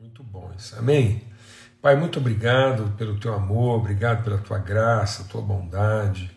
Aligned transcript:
Muito 0.00 0.22
bom 0.22 0.50
isso. 0.58 0.74
Amém? 0.78 1.22
Pai, 1.82 1.94
muito 1.94 2.18
obrigado 2.18 2.94
pelo 2.96 3.20
teu 3.20 3.34
amor, 3.34 3.80
obrigado 3.80 4.24
pela 4.24 4.38
tua 4.38 4.56
graça, 4.56 5.24
tua 5.24 5.42
bondade, 5.42 6.30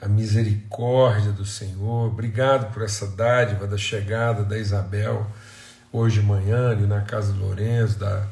a 0.00 0.08
misericórdia 0.08 1.30
do 1.30 1.44
Senhor. 1.44 2.06
Obrigado 2.06 2.72
por 2.72 2.82
essa 2.82 3.06
dádiva 3.08 3.66
da 3.66 3.76
chegada 3.76 4.42
da 4.42 4.56
Isabel 4.56 5.30
hoje 5.92 6.20
de 6.20 6.26
manhã 6.26 6.70
ali 6.70 6.86
na 6.86 7.02
casa 7.02 7.30
do 7.34 7.40
Lourenço, 7.40 7.98
da, 7.98 8.26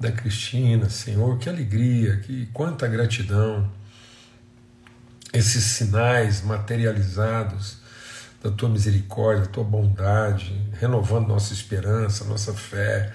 da 0.00 0.10
Cristina. 0.10 0.90
Senhor, 0.90 1.38
que 1.38 1.48
alegria, 1.48 2.16
que 2.16 2.46
quanta 2.46 2.88
gratidão. 2.88 3.70
Esses 5.32 5.62
sinais 5.62 6.42
materializados 6.42 7.78
da 8.42 8.50
tua 8.50 8.68
misericórdia, 8.68 9.44
da 9.44 9.50
tua 9.52 9.64
bondade, 9.64 10.60
renovando 10.72 11.28
nossa 11.28 11.52
esperança, 11.52 12.24
nossa 12.24 12.52
fé 12.52 13.12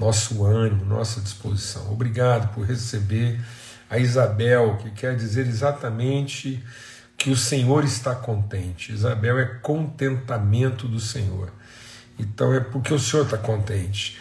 nosso 0.00 0.46
ânimo, 0.46 0.82
nossa 0.86 1.20
disposição. 1.20 1.92
Obrigado 1.92 2.54
por 2.54 2.64
receber 2.64 3.38
a 3.88 3.98
Isabel, 3.98 4.78
que 4.78 4.90
quer 4.90 5.14
dizer 5.14 5.46
exatamente 5.46 6.64
que 7.18 7.28
o 7.28 7.36
Senhor 7.36 7.84
está 7.84 8.14
contente. 8.14 8.92
Isabel 8.92 9.38
é 9.38 9.44
contentamento 9.44 10.88
do 10.88 10.98
Senhor. 10.98 11.52
Então 12.18 12.54
é 12.54 12.60
porque 12.60 12.94
o 12.94 12.98
Senhor 12.98 13.24
está 13.24 13.36
contente. 13.36 14.18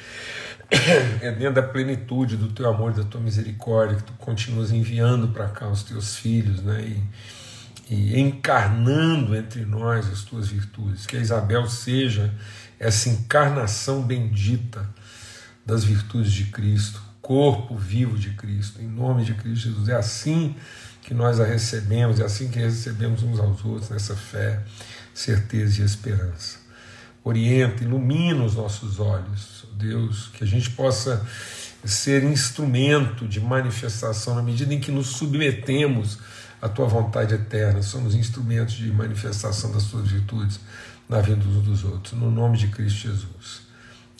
É 1.21 1.31
dentro 1.31 1.55
da 1.55 1.63
plenitude 1.63 2.37
do 2.37 2.49
teu 2.49 2.69
amor, 2.69 2.93
da 2.93 3.03
tua 3.03 3.19
misericórdia, 3.19 3.97
que 3.97 4.03
tu 4.03 4.13
continuas 4.13 4.71
enviando 4.71 5.29
para 5.29 5.49
cá 5.49 5.67
os 5.67 5.81
teus 5.81 6.15
filhos, 6.15 6.61
né? 6.61 6.95
E, 7.89 7.95
e 7.95 8.19
encarnando 8.19 9.35
entre 9.35 9.65
nós 9.65 10.07
as 10.07 10.21
tuas 10.21 10.47
virtudes. 10.47 11.07
Que 11.07 11.17
a 11.17 11.19
Isabel 11.19 11.67
seja 11.67 12.31
essa 12.79 13.09
encarnação 13.09 14.03
bendita 14.03 14.87
das 15.69 15.83
virtudes 15.83 16.31
de 16.31 16.45
Cristo, 16.45 16.99
corpo 17.21 17.77
vivo 17.77 18.17
de 18.17 18.31
Cristo, 18.31 18.81
em 18.81 18.87
nome 18.87 19.23
de 19.23 19.35
Cristo 19.35 19.69
Jesus. 19.69 19.87
É 19.87 19.95
assim 19.95 20.55
que 21.01 21.13
nós 21.13 21.39
a 21.39 21.45
recebemos, 21.45 22.19
é 22.19 22.25
assim 22.25 22.49
que 22.49 22.57
recebemos 22.57 23.21
uns 23.21 23.39
aos 23.39 23.63
outros 23.63 23.89
nessa 23.91 24.15
fé, 24.15 24.63
certeza 25.13 25.81
e 25.81 25.85
esperança. 25.85 26.57
Orienta, 27.23 27.83
ilumina 27.83 28.43
os 28.43 28.55
nossos 28.55 28.99
olhos, 28.99 29.67
Deus, 29.73 30.31
que 30.33 30.43
a 30.43 30.47
gente 30.47 30.71
possa 30.71 31.23
ser 31.85 32.23
instrumento 32.23 33.27
de 33.27 33.39
manifestação 33.39 34.33
na 34.33 34.41
medida 34.41 34.73
em 34.73 34.79
que 34.79 34.91
nos 34.91 35.07
submetemos 35.07 36.17
à 36.61 36.67
tua 36.67 36.87
vontade 36.87 37.35
eterna, 37.35 37.81
somos 37.83 38.15
instrumentos 38.15 38.73
de 38.73 38.91
manifestação 38.91 39.71
das 39.71 39.85
tuas 39.85 40.09
virtudes 40.09 40.59
na 41.07 41.21
vida 41.21 41.41
uns 41.47 41.63
dos 41.63 41.83
outros, 41.83 42.13
no 42.13 42.31
nome 42.31 42.57
de 42.57 42.67
Cristo 42.67 43.07
Jesus. 43.07 43.61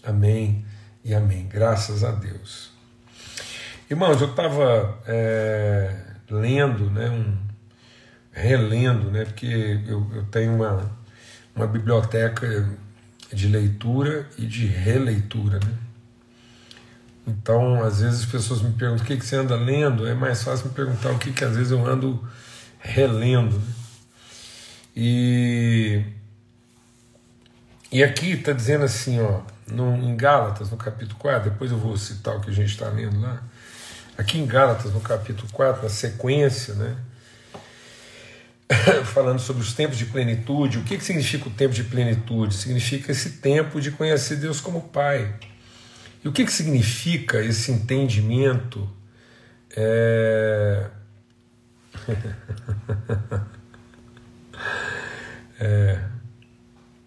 Amém 0.03 0.63
e 1.09 1.15
amém. 1.15 1.47
Graças 1.47 2.03
a 2.03 2.11
Deus. 2.11 2.69
Irmãos, 3.89 4.21
eu 4.21 4.29
estava 4.29 5.01
é, 5.07 5.91
lendo, 6.29 6.91
né, 6.91 7.09
um, 7.09 7.35
relendo, 8.31 9.09
né, 9.09 9.25
porque 9.25 9.81
eu, 9.87 10.07
eu 10.13 10.23
tenho 10.25 10.53
uma, 10.53 10.91
uma 11.55 11.65
biblioteca 11.65 12.69
de 13.33 13.47
leitura 13.47 14.29
e 14.37 14.45
de 14.45 14.67
releitura. 14.67 15.59
Né? 15.65 15.73
Então, 17.25 17.83
às 17.83 18.01
vezes 18.01 18.19
as 18.19 18.25
pessoas 18.27 18.61
me 18.61 18.71
perguntam 18.73 19.03
o 19.03 19.07
que, 19.07 19.17
que 19.17 19.25
você 19.25 19.35
anda 19.35 19.55
lendo, 19.55 20.07
é 20.07 20.13
mais 20.13 20.43
fácil 20.43 20.67
me 20.67 20.75
perguntar 20.75 21.09
o 21.09 21.17
que, 21.17 21.33
que 21.33 21.43
às 21.43 21.55
vezes 21.55 21.71
eu 21.71 21.83
ando 21.87 22.23
relendo. 22.79 23.57
Né? 23.57 23.73
E, 24.95 26.03
e 27.91 28.03
aqui 28.03 28.33
está 28.33 28.51
dizendo 28.51 28.83
assim, 28.83 29.19
ó, 29.19 29.41
no, 29.71 29.95
em 29.97 30.15
Gálatas, 30.15 30.69
no 30.69 30.77
capítulo 30.77 31.17
4, 31.19 31.51
depois 31.51 31.71
eu 31.71 31.77
vou 31.77 31.97
citar 31.97 32.37
o 32.37 32.41
que 32.41 32.49
a 32.49 32.53
gente 32.53 32.69
está 32.69 32.87
lendo 32.89 33.19
lá. 33.19 33.41
Aqui 34.17 34.37
em 34.37 34.45
Gálatas, 34.45 34.93
no 34.93 34.99
capítulo 34.99 35.47
4, 35.51 35.83
na 35.83 35.89
sequência, 35.89 36.73
né? 36.75 36.95
falando 39.05 39.39
sobre 39.39 39.63
os 39.63 39.73
tempos 39.73 39.97
de 39.97 40.05
plenitude. 40.05 40.77
O 40.77 40.83
que, 40.83 40.97
que 40.97 41.03
significa 41.03 41.47
o 41.47 41.51
tempo 41.51 41.73
de 41.73 41.83
plenitude? 41.83 42.53
Significa 42.53 43.11
esse 43.11 43.37
tempo 43.37 43.81
de 43.81 43.89
conhecer 43.91 44.35
Deus 44.35 44.61
como 44.61 44.81
Pai. 44.81 45.33
E 46.23 46.27
o 46.27 46.31
que, 46.31 46.45
que 46.45 46.51
significa 46.51 47.41
esse 47.41 47.71
entendimento? 47.71 48.87
É... 49.75 50.85
é... 55.59 55.99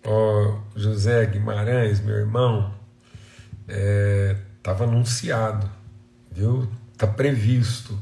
Ó, 0.05 0.59
José 0.75 1.25
Guimarães, 1.27 2.01
meu 2.01 2.17
irmão, 2.17 2.75
estava 4.59 4.85
é, 4.85 4.89
anunciado, 4.89 5.71
viu? 6.31 6.69
Está 6.93 7.07
previsto 7.07 7.99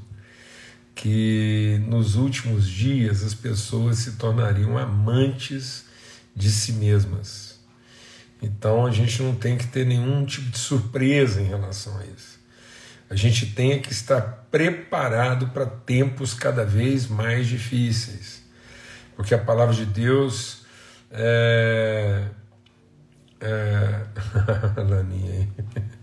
que 0.94 1.80
nos 1.86 2.16
últimos 2.16 2.68
dias 2.68 3.22
as 3.22 3.34
pessoas 3.34 3.98
se 3.98 4.12
tornariam 4.12 4.76
amantes 4.76 5.86
de 6.34 6.50
si 6.50 6.72
mesmas. 6.72 7.58
Então 8.42 8.86
a 8.86 8.90
gente 8.90 9.22
não 9.22 9.34
tem 9.34 9.56
que 9.56 9.66
ter 9.66 9.86
nenhum 9.86 10.24
tipo 10.24 10.50
de 10.50 10.58
surpresa 10.58 11.40
em 11.40 11.46
relação 11.46 11.98
a 11.98 12.04
isso. 12.06 12.38
A 13.10 13.16
gente 13.16 13.46
tem 13.46 13.80
que 13.80 13.92
estar 13.92 14.20
preparado 14.50 15.48
para 15.48 15.66
tempos 15.66 16.32
cada 16.32 16.64
vez 16.64 17.06
mais 17.06 17.46
difíceis, 17.48 18.42
porque 19.16 19.34
a 19.34 19.38
palavra 19.38 19.74
de 19.74 19.84
Deus 19.84 20.59
é... 21.10 22.24
É... 23.40 24.00
a 24.76 24.82
Laninha 24.82 25.32
aí. 25.32 25.48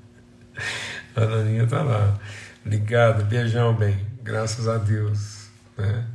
A 1.16 1.22
Laninha 1.22 1.66
tá 1.66 1.82
lá. 1.82 2.20
Ligado, 2.66 3.26
beijão, 3.26 3.74
bem. 3.74 4.06
Graças 4.22 4.68
a 4.68 4.78
Deus. 4.78 5.48
Né? 5.78 6.06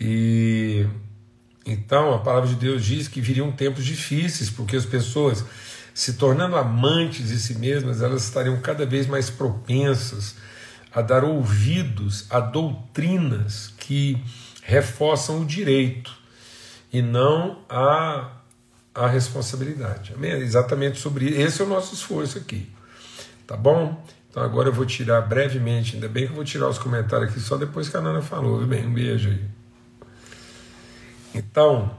E 0.00 0.86
então 1.64 2.14
a 2.14 2.18
palavra 2.18 2.48
de 2.48 2.54
Deus 2.54 2.84
diz 2.84 3.08
que 3.08 3.20
viriam 3.20 3.52
tempos 3.52 3.84
difíceis, 3.84 4.48
porque 4.48 4.76
as 4.76 4.86
pessoas, 4.86 5.44
se 5.92 6.14
tornando 6.14 6.56
amantes 6.56 7.28
de 7.28 7.38
si 7.38 7.54
mesmas, 7.58 8.02
elas 8.02 8.24
estariam 8.24 8.60
cada 8.60 8.86
vez 8.86 9.06
mais 9.06 9.30
propensas 9.30 10.36
a 10.92 11.02
dar 11.02 11.24
ouvidos 11.24 12.26
a 12.30 12.40
doutrinas 12.40 13.74
que 13.78 14.22
reforçam 14.62 15.42
o 15.42 15.44
direito 15.44 16.25
e 16.92 17.02
não 17.02 17.58
a, 17.68 18.30
a 18.94 19.06
responsabilidade. 19.06 20.12
Amém? 20.14 20.32
É 20.32 20.38
exatamente 20.38 20.98
sobre 20.98 21.26
isso. 21.26 21.40
Esse 21.40 21.62
é 21.62 21.64
o 21.64 21.68
nosso 21.68 21.94
esforço 21.94 22.38
aqui. 22.38 22.70
Tá 23.46 23.56
bom? 23.56 24.04
Então 24.30 24.42
agora 24.42 24.68
eu 24.68 24.72
vou 24.72 24.84
tirar 24.84 25.22
brevemente, 25.22 25.94
ainda 25.94 26.08
bem 26.08 26.26
que 26.26 26.32
eu 26.32 26.36
vou 26.36 26.44
tirar 26.44 26.68
os 26.68 26.78
comentários 26.78 27.30
aqui 27.30 27.40
só 27.40 27.56
depois 27.56 27.88
que 27.88 27.96
a 27.96 28.00
Nana 28.00 28.20
falou, 28.20 28.58
viu 28.58 28.66
bem? 28.66 28.86
Um 28.86 28.92
beijo 28.92 29.30
aí. 29.30 29.44
Então, 31.34 31.96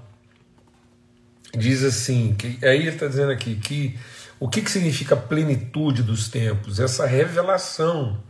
diz 1.55 1.83
assim, 1.83 2.35
que, 2.35 2.59
aí 2.63 2.79
ele 2.79 2.89
está 2.89 3.07
dizendo 3.07 3.31
aqui 3.31 3.55
que 3.55 3.97
o 4.39 4.47
que, 4.47 4.61
que 4.61 4.69
significa 4.69 5.15
plenitude 5.15 6.03
dos 6.03 6.29
tempos? 6.29 6.79
Essa 6.79 7.05
revelação. 7.05 8.21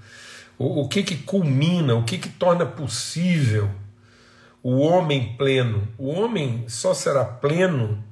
O, 0.58 0.84
o 0.84 0.88
que, 0.88 1.04
que 1.04 1.18
culmina, 1.18 1.94
o 1.96 2.04
que, 2.04 2.18
que 2.18 2.30
torna 2.30 2.66
possível 2.66 3.70
o 4.62 4.78
homem 4.80 5.36
pleno. 5.38 5.88
O 5.98 6.10
homem 6.10 6.66
só 6.68 6.94
será 6.94 7.24
pleno 7.24 8.04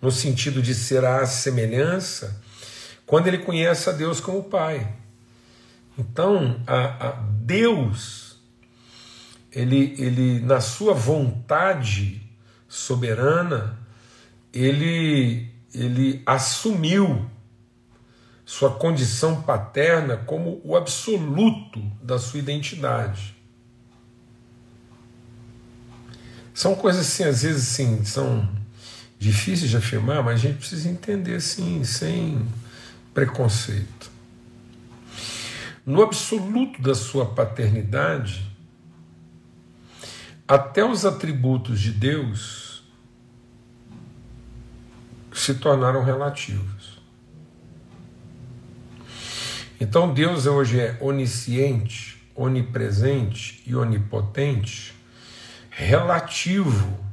no 0.00 0.10
sentido 0.10 0.60
de 0.60 0.74
será 0.74 1.22
a 1.22 1.26
semelhança 1.26 2.40
quando 3.06 3.26
ele 3.26 3.38
conhece 3.38 3.88
a 3.88 3.92
Deus 3.92 4.20
como 4.20 4.44
Pai. 4.44 4.94
Então, 5.98 6.60
a, 6.66 7.08
a 7.08 7.10
Deus, 7.12 8.36
ele, 9.52 9.94
ele, 9.98 10.40
na 10.40 10.60
sua 10.60 10.92
vontade 10.92 12.22
soberana, 12.68 13.78
ele, 14.52 15.48
ele 15.72 16.22
assumiu 16.26 17.30
sua 18.44 18.70
condição 18.70 19.42
paterna 19.42 20.16
como 20.16 20.60
o 20.64 20.76
absoluto 20.76 21.80
da 22.02 22.18
sua 22.18 22.40
identidade. 22.40 23.33
São 26.54 26.76
coisas 26.76 27.08
assim, 27.08 27.24
às 27.24 27.42
vezes 27.42 27.68
assim, 27.68 28.04
são 28.04 28.48
difíceis 29.18 29.68
de 29.68 29.76
afirmar, 29.76 30.22
mas 30.22 30.34
a 30.34 30.38
gente 30.38 30.58
precisa 30.58 30.88
entender 30.88 31.34
assim, 31.34 31.82
sem 31.82 32.46
preconceito. 33.12 34.08
No 35.84 36.00
absoluto 36.00 36.80
da 36.80 36.94
sua 36.94 37.26
paternidade, 37.26 38.48
até 40.46 40.84
os 40.84 41.04
atributos 41.04 41.80
de 41.80 41.90
Deus 41.90 42.84
se 45.32 45.54
tornaram 45.54 46.04
relativos. 46.04 47.00
Então 49.80 50.14
Deus 50.14 50.46
hoje 50.46 50.78
é 50.78 50.96
onisciente, 51.00 52.22
onipresente 52.36 53.60
e 53.66 53.74
onipotente 53.74 54.93
relativo 55.76 57.04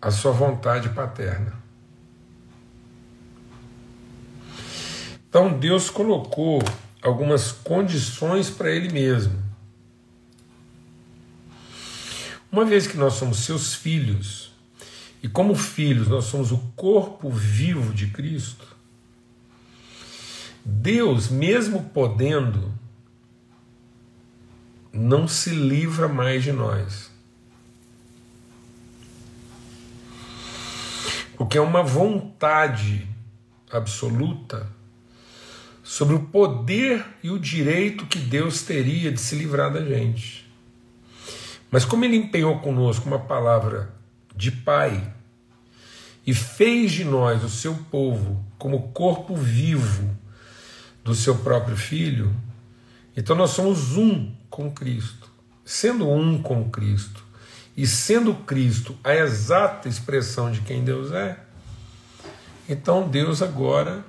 à 0.00 0.10
sua 0.10 0.30
vontade 0.30 0.88
paterna. 0.90 1.52
Então 5.28 5.58
Deus 5.58 5.90
colocou 5.90 6.62
algumas 7.02 7.50
condições 7.50 8.50
para 8.50 8.70
Ele 8.70 8.92
mesmo. 8.92 9.42
Uma 12.52 12.64
vez 12.64 12.86
que 12.86 12.96
nós 12.96 13.14
somos 13.14 13.38
seus 13.38 13.74
filhos, 13.74 14.52
e 15.20 15.28
como 15.28 15.56
filhos 15.56 16.06
nós 16.06 16.26
somos 16.26 16.52
o 16.52 16.58
corpo 16.76 17.28
vivo 17.30 17.92
de 17.92 18.06
Cristo, 18.06 18.76
Deus, 20.64 21.28
mesmo 21.28 21.90
podendo, 21.90 22.72
não 24.92 25.26
se 25.26 25.50
livra 25.50 26.06
mais 26.06 26.44
de 26.44 26.52
nós. 26.52 27.13
Porque 31.36 31.58
é 31.58 31.60
uma 31.60 31.82
vontade 31.82 33.06
absoluta 33.70 34.68
sobre 35.82 36.14
o 36.14 36.20
poder 36.20 37.04
e 37.22 37.30
o 37.30 37.38
direito 37.38 38.06
que 38.06 38.18
Deus 38.18 38.62
teria 38.62 39.12
de 39.12 39.20
se 39.20 39.36
livrar 39.36 39.72
da 39.72 39.84
gente. 39.84 40.50
Mas 41.70 41.84
como 41.84 42.04
ele 42.04 42.16
empenhou 42.16 42.60
conosco 42.60 43.06
uma 43.06 43.18
palavra 43.18 43.92
de 44.34 44.50
Pai 44.50 45.12
e 46.26 46.32
fez 46.32 46.92
de 46.92 47.04
nós 47.04 47.42
o 47.44 47.48
seu 47.48 47.74
povo 47.90 48.44
como 48.56 48.92
corpo 48.92 49.36
vivo 49.36 50.16
do 51.02 51.14
seu 51.14 51.36
próprio 51.36 51.76
Filho, 51.76 52.34
então 53.16 53.36
nós 53.36 53.50
somos 53.50 53.96
um 53.96 54.32
com 54.48 54.70
Cristo. 54.70 55.30
Sendo 55.64 56.08
um 56.08 56.40
com 56.40 56.70
Cristo 56.70 57.24
e 57.76 57.86
sendo 57.86 58.34
Cristo 58.34 58.96
a 59.02 59.14
exata 59.14 59.88
expressão 59.88 60.50
de 60.50 60.60
quem 60.60 60.84
Deus 60.84 61.12
é, 61.12 61.38
então 62.68 63.08
Deus 63.08 63.42
agora 63.42 64.04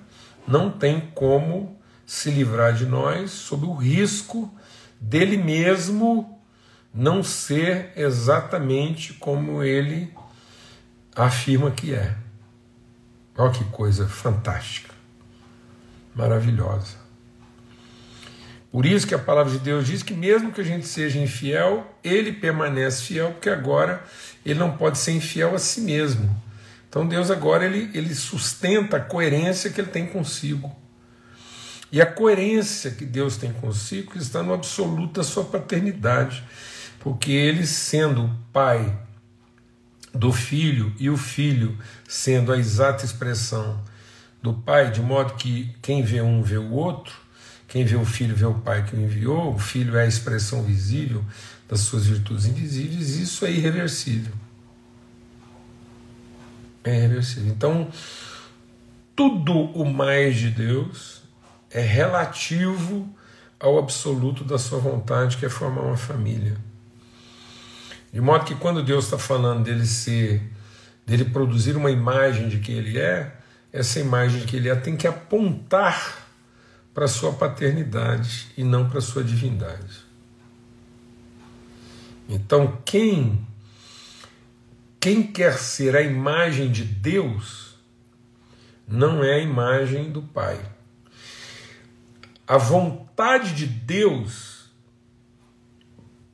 não 0.48 0.70
tem 0.70 1.02
como 1.14 1.80
se 2.06 2.30
livrar 2.30 2.74
de 2.74 2.86
nós 2.86 3.32
sob 3.32 3.66
o 3.66 3.74
risco 3.74 4.54
dele 5.00 5.38
mesmo 5.38 6.40
não 6.94 7.24
ser 7.24 7.92
exatamente 7.96 9.14
como 9.14 9.62
ele 9.62 10.14
afirma 11.16 11.72
que 11.72 11.94
é. 11.94 12.16
Olha 13.38 13.52
que 13.52 13.66
coisa 13.66 14.08
fantástica, 14.08 14.94
maravilhosa. 16.16 17.05
Por 18.76 18.86
isso 18.86 19.08
que 19.08 19.16
a 19.16 19.18
palavra 19.20 19.54
de 19.54 19.60
Deus 19.60 19.88
diz 19.88 20.04
que 20.04 20.14
mesmo 20.14 20.52
que 20.52 20.60
a 20.60 20.64
gente 20.66 20.86
seja 20.86 21.18
infiel, 21.18 21.96
ele 22.04 22.34
permanece 22.34 23.04
fiel, 23.04 23.32
porque 23.32 23.50
agora 23.50 24.04
ele 24.46 24.60
não 24.60 24.76
pode 24.76 24.98
ser 24.98 25.14
infiel 25.14 25.56
a 25.56 25.60
si 25.60 25.80
mesmo. 25.80 26.30
Então 26.90 27.08
Deus 27.08 27.32
agora 27.32 27.64
ele, 27.64 27.90
ele 27.98 28.14
sustenta 28.14 28.98
a 28.98 29.00
coerência 29.00 29.70
que 29.70 29.80
ele 29.80 29.90
tem 29.90 30.06
consigo. 30.06 30.76
E 31.90 32.02
a 32.02 32.06
coerência 32.06 32.92
que 32.92 33.06
Deus 33.06 33.38
tem 33.38 33.54
consigo 33.54 34.18
está 34.18 34.44
no 34.44 34.54
absoluto 34.54 35.14
da 35.14 35.24
sua 35.24 35.46
paternidade 35.46 36.44
porque 37.00 37.32
ele, 37.32 37.66
sendo 37.66 38.30
pai 38.52 38.94
do 40.14 40.34
filho 40.34 40.94
e 41.00 41.10
o 41.10 41.16
filho 41.16 41.78
sendo 42.10 42.52
a 42.52 42.58
exata 42.58 43.06
expressão 43.06 43.82
do 44.42 44.54
pai, 44.54 44.92
de 44.92 45.00
modo 45.00 45.36
que 45.36 45.74
quem 45.82 46.04
vê 46.04 46.20
um 46.20 46.44
vê 46.44 46.58
o 46.58 46.74
outro, 46.74 47.24
quem 47.76 47.84
vê 47.84 47.98
o 47.98 48.06
filho 48.06 48.34
vê 48.34 48.46
o 48.46 48.54
pai 48.54 48.86
que 48.86 48.96
o 48.96 49.02
enviou, 49.02 49.54
o 49.54 49.60
filho 49.60 49.98
é 49.98 50.04
a 50.04 50.08
expressão 50.08 50.64
visível 50.64 51.22
das 51.68 51.82
suas 51.82 52.06
virtudes 52.06 52.46
invisíveis, 52.46 53.18
isso 53.18 53.46
é 53.46 53.52
irreversível. 53.52 54.32
É 56.86 56.96
irreversível. 56.96 57.52
Então, 57.52 57.90
tudo 59.14 59.52
o 59.78 59.84
mais 59.84 60.38
de 60.38 60.52
Deus 60.52 61.22
é 61.70 61.82
relativo 61.82 63.14
ao 63.60 63.78
absoluto 63.78 64.46
da 64.46 64.58
sua 64.58 64.80
vontade, 64.80 65.36
que 65.36 65.46
é 65.46 65.50
formar 65.50 65.82
uma 65.82 65.98
família. 65.98 66.56
De 68.14 68.22
modo 68.22 68.46
que 68.46 68.56
quando 68.56 68.82
Deus 68.82 69.04
está 69.04 69.18
falando 69.18 69.66
dele 69.66 69.86
ser, 69.86 70.50
dele 71.06 71.26
produzir 71.26 71.76
uma 71.76 71.92
imagem 71.92 72.48
de 72.48 72.60
quem 72.60 72.78
ele 72.78 72.98
é, 72.98 73.36
essa 73.74 74.00
imagem 74.00 74.40
de 74.40 74.48
que 74.48 74.56
ele 74.56 74.70
é 74.70 74.76
tem 74.76 74.96
que 74.96 75.06
apontar 75.06 76.25
para 76.96 77.10
sua 77.10 77.34
paternidade 77.34 78.48
e 78.58 78.64
não 78.64 78.90
para 78.90 79.02
sua 79.02 79.22
divindade. 79.22 80.06
Então, 82.28 82.82
quem 82.86 83.46
quem 85.00 85.22
quer 85.22 85.60
ser 85.60 85.96
a 85.96 86.02
imagem 86.02 86.72
de 86.72 86.84
Deus 86.84 87.76
não 88.88 89.24
é 89.24 89.36
a 89.36 89.40
imagem 89.40 90.12
do 90.12 90.24
Pai. 90.24 90.60
A 92.48 92.58
vontade 92.58 93.54
de 93.54 93.68
Deus, 93.68 94.72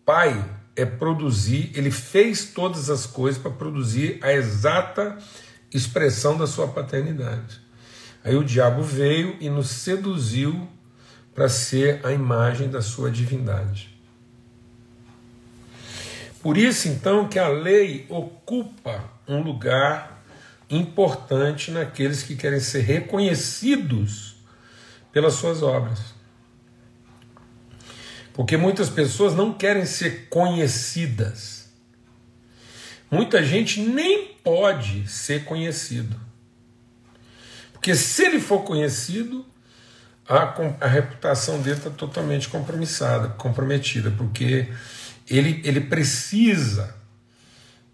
Pai, 0.05 0.49
é 0.75 0.85
produzir, 0.85 1.71
ele 1.73 1.91
fez 1.91 2.53
todas 2.53 2.89
as 2.89 3.05
coisas 3.05 3.41
para 3.41 3.51
produzir 3.51 4.19
a 4.21 4.31
exata 4.31 5.17
expressão 5.73 6.37
da 6.37 6.47
sua 6.47 6.67
paternidade. 6.67 7.60
Aí 8.23 8.35
o 8.35 8.43
diabo 8.43 8.83
veio 8.83 9.35
e 9.39 9.49
nos 9.49 9.69
seduziu 9.69 10.67
para 11.33 11.49
ser 11.49 12.05
a 12.05 12.11
imagem 12.11 12.69
da 12.69 12.81
sua 12.81 13.09
divindade. 13.09 13.89
Por 16.41 16.57
isso, 16.57 16.87
então, 16.87 17.27
que 17.27 17.37
a 17.37 17.47
lei 17.47 18.05
ocupa 18.09 19.03
um 19.27 19.41
lugar 19.41 20.23
importante 20.69 21.71
naqueles 21.71 22.23
que 22.23 22.35
querem 22.35 22.59
ser 22.59 22.81
reconhecidos 22.81 24.35
pelas 25.11 25.33
suas 25.33 25.61
obras. 25.61 25.99
Porque 28.33 28.57
muitas 28.57 28.89
pessoas 28.89 29.35
não 29.35 29.53
querem 29.53 29.85
ser 29.85 30.29
conhecidas. 30.29 31.69
Muita 33.09 33.43
gente 33.43 33.81
nem 33.81 34.33
pode 34.43 35.07
ser 35.07 35.43
conhecido. 35.43 36.30
Porque 37.81 37.95
se 37.95 38.23
ele 38.25 38.39
for 38.39 38.59
conhecido, 38.59 39.43
a, 40.29 40.53
a 40.81 40.87
reputação 40.87 41.59
dele 41.63 41.77
está 41.77 41.89
totalmente 41.89 42.47
compromissada, 42.47 43.29
comprometida, 43.29 44.11
porque 44.11 44.71
ele, 45.27 45.59
ele 45.63 45.81
precisa, 45.81 46.93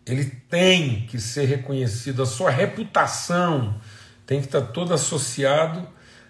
ele 0.06 0.26
tem 0.50 1.06
que 1.06 1.18
ser 1.22 1.46
reconhecido, 1.46 2.22
a 2.22 2.26
sua 2.26 2.50
reputação 2.50 3.80
tem 4.26 4.42
que 4.42 4.48
estar 4.48 4.60
tá 4.60 4.68
toda 4.68 4.96
associado, 4.96 5.88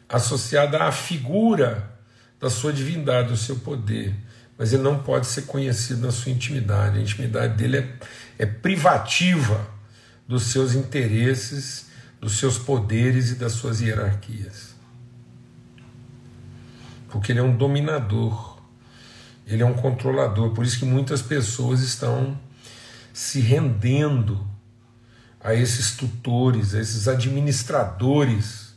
associada 0.07 0.83
à 0.83 0.92
figura 0.92 1.97
da 2.40 2.52
sua 2.52 2.71
divindade, 2.71 3.30
do 3.30 3.37
seu 3.37 3.56
poder, 3.56 4.14
mas 4.56 4.71
ele 4.71 4.83
não 4.83 4.99
pode 4.99 5.26
ser 5.26 5.47
conhecido 5.47 6.06
na 6.06 6.11
sua 6.11 6.31
intimidade. 6.31 6.99
A 6.99 7.02
intimidade 7.02 7.56
dele 7.56 7.78
é, 7.78 7.90
é 8.37 8.45
privativa 8.45 9.68
dos 10.28 10.44
seus 10.44 10.76
interesses, 10.76 11.87
dos 12.19 12.38
seus 12.38 12.57
poderes 12.57 13.31
e 13.31 13.36
das 13.36 13.54
suas 13.54 13.81
hierarquias. 13.81 14.76
Porque 17.09 17.31
ele 17.31 17.40
é 17.40 17.44
um 17.44 17.56
dominador, 17.56 18.57
ele 19.45 19.64
é 19.64 19.66
um 19.66 19.74
controlador. 19.74 20.54
Por 20.54 20.66
isso 20.66 20.80
que 20.80 20.86
muitas 20.86 21.21
pessoas 21.21 21.81
estão 21.81 22.38
se 23.14 23.40
rendendo 23.40 24.45
a 25.40 25.54
esses 25.54 25.95
tutores, 25.95 26.76
a 26.76 26.80
esses 26.80 27.07
administradores 27.07 28.76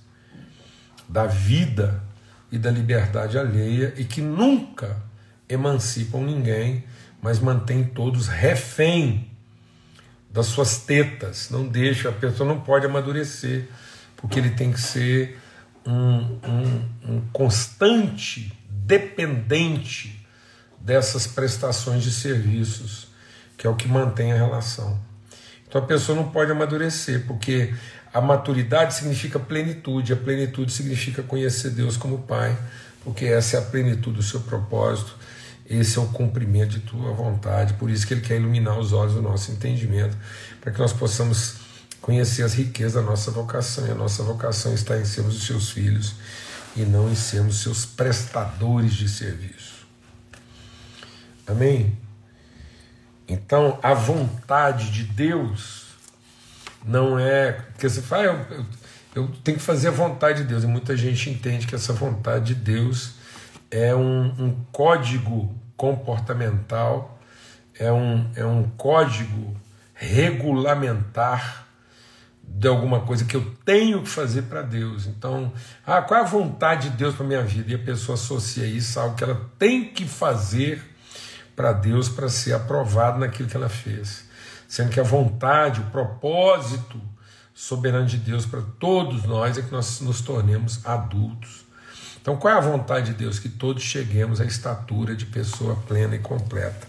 da 1.09 1.27
vida 1.27 2.03
e 2.53 2.59
da 2.59 2.71
liberdade 2.71 3.39
alheia 3.39 3.93
e 3.97 4.05
que 4.05 4.21
nunca 4.21 5.03
emancipam 5.49 6.23
ninguém, 6.23 6.85
mas 7.21 7.41
mantêm 7.41 7.83
todos 7.85 8.29
refém 8.29 9.30
das 10.31 10.47
suas 10.47 10.79
tetas. 10.79 11.51
Não 11.51 11.67
deixa, 11.67 12.09
a 12.09 12.13
pessoa 12.13 12.49
não 12.49 12.61
pode 12.61 12.87
amadurecer, 12.87 13.69
porque 14.17 14.39
ele 14.39 14.51
tem 14.51 14.73
que 14.73 14.81
ser 14.81 15.39
um, 15.87 16.39
um, 16.47 16.89
um 17.09 17.21
constante 17.33 18.53
dependente 18.69 20.27
dessas 20.81 21.27
prestações 21.27 22.03
de 22.03 22.11
serviços, 22.11 23.09
que 23.57 23.67
é 23.67 23.71
o 23.71 23.77
que 23.77 23.89
mantém 23.89 24.33
a 24.33 24.37
relação. 24.37 24.99
Então 25.69 25.83
a 25.83 25.87
pessoa 25.87 26.17
não 26.17 26.31
pode 26.31 26.51
amadurecer, 26.51 27.27
porque 27.27 27.73
a 28.13 28.21
maturidade 28.21 28.95
significa 28.95 29.39
plenitude, 29.39 30.13
a 30.13 30.17
plenitude 30.17 30.73
significa 30.73 31.23
conhecer 31.23 31.71
Deus 31.71 31.97
como 31.97 32.19
Pai, 32.19 32.57
porque 33.05 33.27
essa 33.27 33.57
é 33.57 33.61
a 33.61 33.63
plenitude 33.63 34.17
do 34.17 34.23
seu 34.23 34.41
propósito, 34.41 35.17
esse 35.71 35.99
é 35.99 36.03
o 36.03 36.07
cumprimento 36.07 36.71
de 36.71 36.81
tua 36.81 37.13
vontade, 37.13 37.75
por 37.75 37.89
isso 37.89 38.05
que 38.05 38.13
Ele 38.13 38.21
quer 38.21 38.37
iluminar 38.37 38.77
os 38.77 38.93
olhos 38.93 39.15
do 39.15 39.23
nosso 39.23 39.53
entendimento, 39.53 40.17
para 40.61 40.73
que 40.73 40.79
nós 40.81 40.93
possamos 40.93 41.59
conhecer 42.01 42.43
as 42.43 42.55
riquezas 42.55 42.95
da 42.95 43.03
nossa 43.03 43.31
vocação, 43.31 43.87
e 43.87 43.91
a 43.93 43.95
nossa 43.95 44.25
vocação 44.25 44.75
está 44.75 44.99
em 44.99 45.05
sermos 45.05 45.37
os 45.37 45.47
seus 45.47 45.71
filhos 45.71 46.17
e 46.75 46.83
não 46.83 47.09
em 47.09 47.15
sermos 47.15 47.63
seus 47.63 47.87
prestadores 47.87 48.95
de 48.95 49.09
serviço. 49.09 49.87
Amém? 51.47 51.97
Então, 53.29 53.79
a 53.81 53.95
vontade 53.95 54.91
de 54.91 55.05
Deus 55.05 55.87
não 56.85 57.19
é. 57.19 57.53
Porque 57.53 57.89
você 57.89 58.03
fala, 58.03 58.25
eu, 58.25 58.47
eu, 58.51 58.67
eu 59.15 59.29
tenho 59.45 59.59
que 59.59 59.63
fazer 59.63 59.89
a 59.89 59.93
vontade 59.93 60.43
de 60.43 60.49
Deus. 60.49 60.65
E 60.65 60.67
muita 60.67 60.97
gente 60.97 61.31
entende 61.31 61.67
que 61.67 61.75
essa 61.75 61.93
vontade 61.93 62.55
de 62.55 62.55
Deus 62.55 63.20
é 63.71 63.95
um, 63.95 64.27
um 64.39 64.65
código 64.73 65.55
comportamental, 65.77 67.19
é 67.79 67.91
um, 67.91 68.31
é 68.35 68.45
um 68.45 68.69
código 68.77 69.57
regulamentar 69.95 71.67
de 72.43 72.67
alguma 72.67 73.01
coisa 73.01 73.25
que 73.25 73.37
eu 73.37 73.55
tenho 73.65 74.03
que 74.03 74.09
fazer 74.09 74.43
para 74.43 74.61
Deus. 74.61 75.07
Então, 75.07 75.53
ah, 75.87 76.03
qual 76.03 76.21
é 76.21 76.23
a 76.23 76.27
vontade 76.27 76.91
de 76.91 76.97
Deus 76.97 77.15
para 77.15 77.25
minha 77.25 77.43
vida? 77.43 77.71
E 77.71 77.75
a 77.75 77.79
pessoa 77.79 78.15
associa 78.15 78.67
isso 78.67 78.99
a 78.99 79.05
algo 79.05 79.17
que 79.17 79.25
ela 79.25 79.51
tem 79.59 79.85
que 79.85 80.05
fazer 80.05 80.83
para 81.55 81.73
Deus 81.73 82.09
para 82.09 82.29
ser 82.29 82.55
aprovado 82.55 83.21
naquilo 83.21 83.49
que 83.49 83.57
ela 83.57 83.69
fez. 83.69 84.29
Sendo 84.67 84.91
que 84.91 85.01
a 85.01 85.05
vontade, 85.05 85.81
o 85.81 85.85
propósito 85.85 87.01
soberano 87.55 88.07
de 88.07 88.17
Deus 88.17 88.47
para 88.47 88.63
todos 88.79 89.25
nós 89.25 89.59
é 89.59 89.63
que 89.63 89.73
nós 89.73 90.01
nos 90.01 90.21
tornemos 90.21 90.85
adultos. 90.85 91.67
Então, 92.21 92.37
qual 92.37 92.55
é 92.55 92.57
a 92.57 92.61
vontade 92.61 93.13
de 93.13 93.15
Deus? 93.15 93.39
Que 93.39 93.49
todos 93.49 93.83
cheguemos 93.83 94.41
à 94.41 94.45
estatura 94.45 95.17
de 95.17 95.27
pessoa 95.27 95.77
plena 95.89 96.17
e 96.17 96.19
completa, 96.19 96.87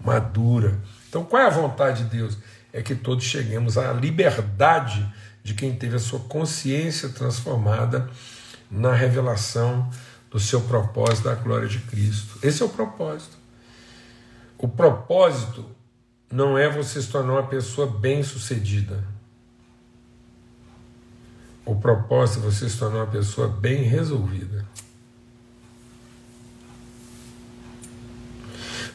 madura. 0.00 0.78
Então, 1.08 1.24
qual 1.24 1.42
é 1.42 1.46
a 1.46 1.50
vontade 1.50 2.04
de 2.04 2.10
Deus? 2.16 2.36
É 2.72 2.82
que 2.82 2.94
todos 2.94 3.24
cheguemos 3.24 3.78
à 3.78 3.92
liberdade 3.92 5.06
de 5.44 5.54
quem 5.54 5.74
teve 5.74 5.96
a 5.96 6.00
sua 6.00 6.20
consciência 6.20 7.08
transformada 7.10 8.08
na 8.70 8.94
revelação 8.94 9.88
do 10.30 10.40
seu 10.40 10.62
propósito 10.62 11.24
da 11.24 11.34
glória 11.34 11.68
de 11.68 11.78
Cristo. 11.78 12.38
Esse 12.42 12.62
é 12.62 12.64
o 12.66 12.68
propósito. 12.68 13.36
O 14.56 14.66
propósito 14.66 15.66
não 16.30 16.56
é 16.56 16.68
você 16.68 17.02
se 17.02 17.08
tornar 17.08 17.34
uma 17.34 17.46
pessoa 17.46 17.86
bem-sucedida. 17.86 19.04
O 21.64 21.76
propósito 21.76 22.40
é 22.40 22.50
você 22.50 22.68
se 22.68 22.76
tornar 22.76 22.98
uma 22.98 23.06
pessoa 23.06 23.48
bem 23.48 23.82
resolvida. 23.82 24.66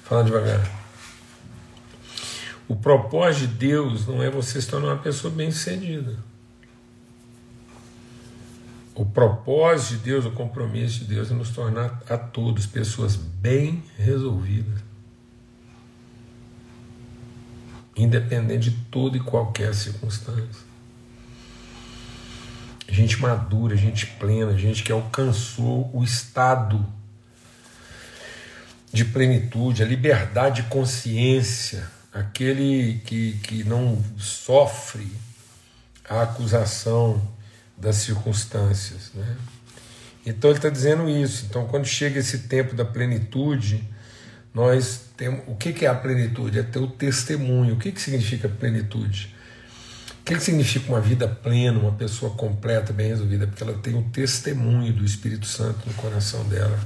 Fala 0.03 0.23
devagar. 0.23 0.69
O 2.67 2.75
propósito 2.75 3.47
de 3.47 3.53
Deus 3.55 4.05
não 4.05 4.21
é 4.21 4.29
você 4.29 4.61
se 4.61 4.67
tornar 4.67 4.89
uma 4.89 5.01
pessoa 5.01 5.33
bem-sucedida. 5.33 6.17
O 8.93 9.05
propósito 9.05 9.97
de 9.97 10.03
Deus, 10.03 10.25
o 10.25 10.31
compromisso 10.31 10.99
de 10.99 11.05
Deus 11.05 11.31
é 11.31 11.33
nos 11.33 11.51
tornar 11.51 12.01
a 12.09 12.17
todos 12.17 12.65
pessoas 12.65 13.15
bem 13.15 13.83
resolvidas. 13.95 14.81
Independente 17.95 18.69
de 18.69 18.77
toda 18.91 19.15
e 19.15 19.21
qualquer 19.21 19.73
circunstância 19.73 20.66
gente 22.87 23.19
madura, 23.21 23.75
gente 23.75 24.05
plena, 24.05 24.57
gente 24.57 24.83
que 24.83 24.91
alcançou 24.91 25.89
o 25.93 26.03
estado 26.03 26.85
de 28.91 29.03
plenitude, 29.05 29.83
a 29.83 29.85
liberdade 29.85 30.63
de 30.63 30.69
consciência, 30.69 31.87
aquele 32.13 33.01
que, 33.05 33.33
que 33.43 33.63
não 33.63 34.03
sofre 34.17 35.11
a 36.09 36.23
acusação 36.23 37.21
das 37.77 37.97
circunstâncias. 37.97 39.11
Né? 39.13 39.35
Então 40.25 40.49
ele 40.49 40.57
está 40.57 40.69
dizendo 40.69 41.09
isso. 41.09 41.45
Então, 41.49 41.67
quando 41.67 41.85
chega 41.85 42.19
esse 42.19 42.39
tempo 42.39 42.75
da 42.75 42.85
plenitude, 42.85 43.83
nós 44.53 45.01
temos. 45.15 45.41
O 45.47 45.55
que, 45.55 45.73
que 45.73 45.85
é 45.85 45.89
a 45.89 45.95
plenitude? 45.95 46.59
É 46.59 46.63
ter 46.63 46.79
o 46.79 46.87
testemunho. 46.87 47.75
O 47.75 47.77
que, 47.77 47.91
que 47.91 48.01
significa 48.01 48.49
plenitude? 48.49 49.35
O 50.27 50.29
que 50.29 50.37
significa 50.41 50.91
uma 50.91 50.99
vida 50.99 51.25
plena, 51.25 51.79
uma 51.79 51.93
pessoa 51.93 52.29
completa, 52.33 52.91
bem 52.91 53.07
resolvida? 53.07 53.47
Porque 53.47 53.63
ela 53.63 53.77
tem 53.77 53.95
o 53.95 54.03
testemunho 54.09 54.91
do 54.91 55.05
Espírito 55.05 55.45
Santo 55.45 55.87
no 55.87 55.93
coração 55.93 56.43
dela, 56.49 56.77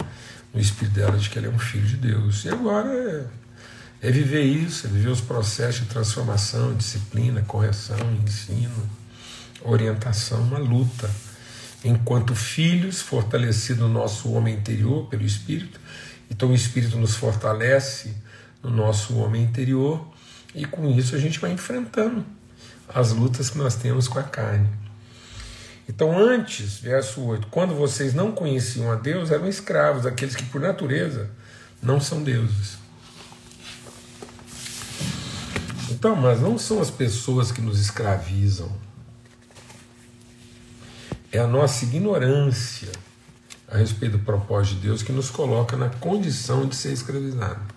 no 0.53 0.61
espírito 0.61 0.93
dela, 0.93 1.17
de 1.17 1.27
que 1.27 1.39
ela 1.39 1.47
é 1.47 1.49
um 1.49 1.57
filho 1.57 1.87
de 1.87 1.97
Deus. 1.97 2.45
E 2.45 2.49
agora 2.49 2.87
é, 2.87 4.07
é 4.07 4.11
viver 4.11 4.43
isso, 4.43 4.85
é 4.85 4.91
viver 4.91 5.09
os 5.09 5.21
processos 5.21 5.81
de 5.81 5.87
transformação, 5.87 6.75
disciplina, 6.75 7.41
correção, 7.41 7.97
ensino, 8.23 8.87
orientação, 9.63 10.39
uma 10.41 10.59
luta. 10.59 11.09
Enquanto 11.83 12.35
filhos, 12.35 13.01
fortalecido 13.01 13.87
no 13.87 13.89
nosso 13.91 14.31
homem 14.33 14.53
interior 14.53 15.07
pelo 15.07 15.25
Espírito, 15.25 15.79
então 16.29 16.51
o 16.51 16.53
Espírito 16.53 16.95
nos 16.95 17.15
fortalece 17.15 18.13
no 18.61 18.69
nosso 18.69 19.15
homem 19.15 19.41
interior, 19.41 20.07
e 20.53 20.63
com 20.63 20.91
isso 20.91 21.15
a 21.15 21.17
gente 21.17 21.39
vai 21.39 21.51
enfrentando 21.51 22.23
as 22.93 23.11
lutas 23.11 23.49
que 23.49 23.57
nós 23.57 23.75
temos 23.75 24.07
com 24.07 24.19
a 24.19 24.23
carne. 24.23 24.69
Então, 25.87 26.17
antes, 26.17 26.79
verso 26.79 27.21
8: 27.21 27.47
quando 27.47 27.75
vocês 27.75 28.13
não 28.13 28.31
conheciam 28.31 28.91
a 28.91 28.95
Deus, 28.95 29.31
eram 29.31 29.47
escravos, 29.47 30.05
aqueles 30.05 30.35
que 30.35 30.45
por 30.45 30.61
natureza 30.61 31.29
não 31.81 31.99
são 31.99 32.23
deuses. 32.23 32.77
Então, 35.89 36.15
mas 36.15 36.39
não 36.39 36.57
são 36.57 36.81
as 36.81 36.89
pessoas 36.89 37.51
que 37.51 37.61
nos 37.61 37.79
escravizam, 37.79 38.71
é 41.31 41.39
a 41.39 41.47
nossa 41.47 41.85
ignorância 41.85 42.91
a 43.67 43.77
respeito 43.77 44.17
do 44.17 44.23
propósito 44.23 44.75
de 44.75 44.87
Deus 44.87 45.01
que 45.01 45.11
nos 45.11 45.29
coloca 45.29 45.77
na 45.77 45.89
condição 45.89 46.67
de 46.67 46.75
ser 46.75 46.91
escravizado. 46.91 47.70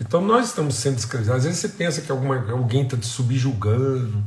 Então 0.00 0.20
nós 0.20 0.48
estamos 0.48 0.74
sendo 0.74 0.98
escravizados. 0.98 1.40
Às 1.40 1.44
vezes 1.44 1.60
você 1.60 1.68
pensa 1.68 2.00
que 2.00 2.10
alguma, 2.10 2.36
alguém 2.50 2.82
está 2.82 2.96
te 2.96 3.06
subjugando, 3.06 4.22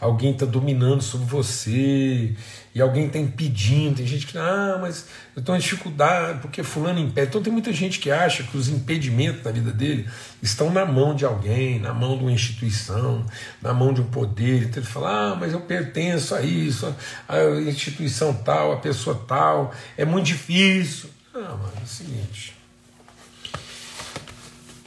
alguém 0.00 0.32
está 0.32 0.44
dominando 0.44 1.02
sobre 1.02 1.26
você, 1.26 2.34
e 2.76 2.82
alguém 2.82 3.06
está 3.06 3.18
impedindo. 3.18 3.96
Tem 3.96 4.06
gente 4.06 4.26
que, 4.26 4.36
ah, 4.36 4.78
mas 4.78 5.06
eu 5.34 5.40
estou 5.40 5.56
em 5.56 5.58
dificuldade 5.58 6.40
porque 6.40 6.62
fulano 6.62 6.98
impede. 6.98 7.28
Então 7.28 7.42
tem 7.42 7.50
muita 7.50 7.72
gente 7.72 7.98
que 7.98 8.10
acha 8.10 8.42
que 8.42 8.54
os 8.54 8.68
impedimentos 8.68 9.42
na 9.42 9.50
vida 9.50 9.72
dele 9.72 10.06
estão 10.42 10.70
na 10.70 10.84
mão 10.84 11.14
de 11.14 11.24
alguém, 11.24 11.80
na 11.80 11.94
mão 11.94 12.18
de 12.18 12.24
uma 12.24 12.32
instituição, 12.32 13.24
na 13.62 13.72
mão 13.72 13.94
de 13.94 14.02
um 14.02 14.06
poder. 14.10 14.64
Então 14.64 14.82
ele 14.82 14.90
fala, 14.90 15.32
ah, 15.32 15.36
mas 15.36 15.54
eu 15.54 15.60
pertenço 15.62 16.34
a 16.34 16.42
isso, 16.42 16.94
a 17.26 17.60
instituição 17.60 18.34
tal, 18.34 18.72
a 18.72 18.76
pessoa 18.76 19.24
tal, 19.26 19.72
é 19.96 20.04
muito 20.04 20.26
difícil. 20.26 21.08
Ah, 21.34 21.56
mano, 21.56 21.72
é 21.80 21.84
o 21.84 21.86
seguinte 21.86 22.55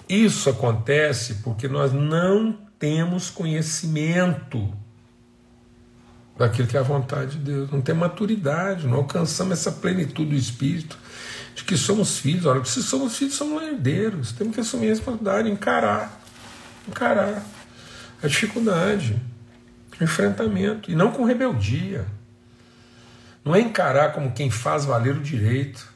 isso 0.10 0.50
acontece 0.50 1.36
porque 1.36 1.68
nós 1.68 1.94
não 1.94 2.58
temos 2.80 3.30
conhecimento 3.30 4.74
daquilo 6.36 6.68
que 6.68 6.78
é 6.78 6.80
a 6.80 6.84
vontade 6.84 7.38
de 7.38 7.44
Deus, 7.44 7.70
não 7.70 7.82
temos 7.82 8.01
maturidade, 8.01 8.88
não 8.88 8.98
alcançamos 8.98 9.54
essa 9.54 9.72
plenitude 9.74 10.32
do 10.32 10.36
Espírito, 10.36 10.98
de 11.54 11.66
que 11.66 11.75
somos 11.75 12.18
filhos. 12.18 12.46
Olha, 12.46 12.63
se 12.63 12.82
somos 12.82 13.18
filhos, 13.18 13.36
somos 13.36 13.62
herdeiros, 13.62 14.32
temos 14.32 14.56
que 14.56 14.62
assumir 14.62 14.88
a 14.88 14.89
responsabilidade, 14.92 15.50
encarar, 15.51 16.22
encarar 16.88 17.44
a 18.24 18.28
dificuldade, 18.28 19.22
o 20.00 20.04
enfrentamento, 20.04 20.89
e 20.89 20.96
não 20.96 21.12
com 21.12 21.25
rebeldia. 21.25 22.06
Não 23.44 23.54
é 23.54 23.60
encarar 23.60 24.13
como 24.13 24.32
quem 24.32 24.50
faz 24.50 24.86
valer 24.86 25.18
o 25.18 25.22
direito, 25.22 25.88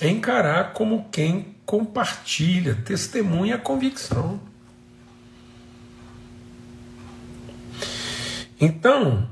é 0.00 0.08
encarar 0.08 0.74
como 0.74 1.08
quem 1.10 1.56
compartilha, 1.70 2.74
testemunha 2.84 3.54
a 3.54 3.58
convicção. 3.58 4.40
Então, 8.60 9.30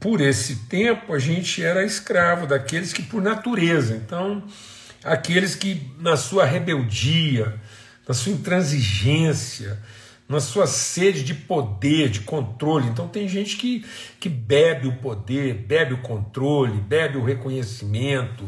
por 0.00 0.20
esse 0.20 0.56
tempo, 0.66 1.14
a 1.14 1.20
gente 1.20 1.62
era 1.62 1.84
escravo 1.84 2.48
daqueles 2.48 2.92
que, 2.92 3.00
por 3.00 3.22
natureza, 3.22 3.94
então, 3.94 4.42
aqueles 5.04 5.54
que, 5.54 5.88
na 6.00 6.16
sua 6.16 6.44
rebeldia, 6.44 7.60
na 8.08 8.12
sua 8.12 8.32
intransigência, 8.32 9.80
na 10.28 10.40
sua 10.40 10.66
sede 10.66 11.22
de 11.22 11.34
poder, 11.34 12.08
de 12.08 12.20
controle. 12.20 12.88
Então, 12.88 13.08
tem 13.08 13.28
gente 13.28 13.56
que, 13.56 13.84
que 14.18 14.28
bebe 14.28 14.88
o 14.88 14.96
poder, 14.96 15.54
bebe 15.54 15.94
o 15.94 16.02
controle, 16.02 16.80
bebe 16.80 17.18
o 17.18 17.24
reconhecimento, 17.24 18.44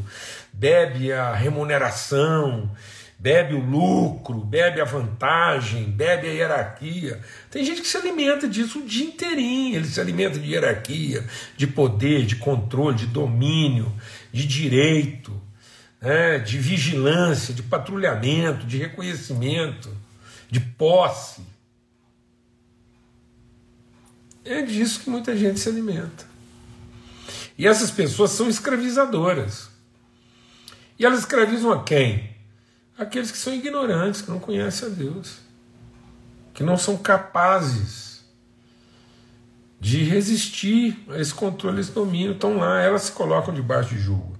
bebe 0.52 1.12
a 1.12 1.34
remuneração, 1.34 2.70
bebe 3.18 3.54
o 3.54 3.60
lucro, 3.60 4.40
bebe 4.40 4.80
a 4.80 4.84
vantagem, 4.84 5.84
bebe 5.84 6.28
a 6.28 6.32
hierarquia. 6.32 7.20
Tem 7.50 7.64
gente 7.64 7.80
que 7.80 7.88
se 7.88 7.96
alimenta 7.96 8.48
disso 8.48 8.80
o 8.80 8.86
dia 8.86 9.06
inteirinho, 9.06 9.76
ele 9.76 9.86
se 9.86 10.00
alimenta 10.00 10.38
de 10.38 10.50
hierarquia, 10.50 11.24
de 11.56 11.66
poder, 11.66 12.24
de 12.24 12.36
controle, 12.36 12.96
de 12.96 13.06
domínio, 13.06 13.92
de 14.32 14.46
direito, 14.46 15.32
né, 16.00 16.38
de 16.38 16.58
vigilância, 16.58 17.54
de 17.54 17.62
patrulhamento, 17.62 18.66
de 18.66 18.78
reconhecimento, 18.78 19.90
de 20.50 20.60
posse. 20.60 21.55
É 24.46 24.62
disso 24.62 25.00
que 25.00 25.10
muita 25.10 25.36
gente 25.36 25.58
se 25.58 25.68
alimenta. 25.68 26.24
E 27.58 27.66
essas 27.66 27.90
pessoas 27.90 28.30
são 28.30 28.48
escravizadoras. 28.48 29.68
E 30.96 31.04
elas 31.04 31.18
escravizam 31.18 31.72
a 31.72 31.82
quem? 31.82 32.30
Aqueles 32.96 33.32
que 33.32 33.38
são 33.38 33.52
ignorantes, 33.52 34.22
que 34.22 34.30
não 34.30 34.38
conhecem 34.38 34.88
a 34.88 34.90
Deus, 34.90 35.38
que 36.54 36.62
não 36.62 36.78
são 36.78 36.96
capazes 36.96 38.24
de 39.80 40.04
resistir 40.04 41.04
a 41.10 41.18
esse 41.18 41.34
controle, 41.34 41.80
esse 41.80 41.90
domínio, 41.90 42.32
estão 42.32 42.56
lá, 42.58 42.80
elas 42.80 43.02
se 43.02 43.12
colocam 43.12 43.52
debaixo 43.52 43.94
de 43.94 44.00
julgo. 44.00 44.38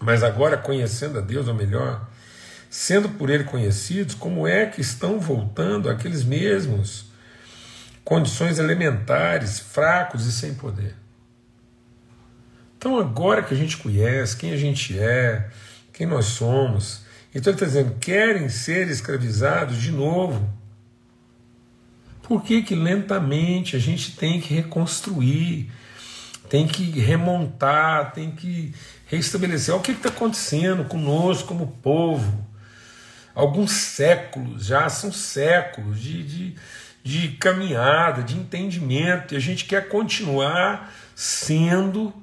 Mas 0.00 0.22
agora, 0.22 0.56
conhecendo 0.56 1.18
a 1.18 1.20
Deus, 1.20 1.48
ou 1.48 1.54
melhor, 1.54 2.08
sendo 2.70 3.08
por 3.08 3.28
Ele 3.28 3.44
conhecidos, 3.44 4.14
como 4.14 4.46
é 4.46 4.66
que 4.66 4.80
estão 4.80 5.18
voltando 5.18 5.90
aqueles 5.90 6.24
mesmos 6.24 7.11
condições 8.04 8.58
elementares, 8.58 9.58
fracos 9.58 10.26
e 10.26 10.32
sem 10.32 10.54
poder? 10.54 10.94
Então, 12.76 12.98
agora 12.98 13.42
que 13.42 13.54
a 13.54 13.56
gente 13.56 13.76
conhece 13.76 14.36
quem 14.36 14.52
a 14.52 14.56
gente 14.56 14.98
é, 14.98 15.48
quem 15.92 16.06
nós 16.06 16.26
somos, 16.26 17.02
então 17.34 17.52
ele 17.52 17.56
está 17.56 17.66
dizendo: 17.66 17.96
querem 18.00 18.48
ser 18.48 18.88
escravizados 18.88 19.80
de 19.80 19.92
novo. 19.92 20.48
Por 22.22 22.42
que, 22.42 22.62
que 22.62 22.74
lentamente 22.74 23.76
a 23.76 23.78
gente 23.78 24.16
tem 24.16 24.40
que 24.40 24.54
reconstruir, 24.54 25.70
tem 26.48 26.66
que 26.66 26.84
remontar, 26.98 28.12
tem 28.12 28.30
que 28.30 28.74
restabelecer? 29.06 29.74
Olha 29.74 29.80
o 29.80 29.84
que 29.84 29.92
está 29.92 30.08
acontecendo 30.08 30.84
conosco 30.84 31.48
como 31.48 31.66
povo. 31.66 32.46
Alguns 33.34 33.72
séculos, 33.72 34.66
já 34.66 34.88
são 34.88 35.10
séculos 35.10 36.00
de, 36.00 36.22
de, 36.22 36.54
de 37.02 37.28
caminhada, 37.32 38.22
de 38.22 38.36
entendimento, 38.36 39.34
e 39.34 39.36
a 39.36 39.40
gente 39.40 39.64
quer 39.64 39.88
continuar 39.88 40.92
sendo 41.14 42.14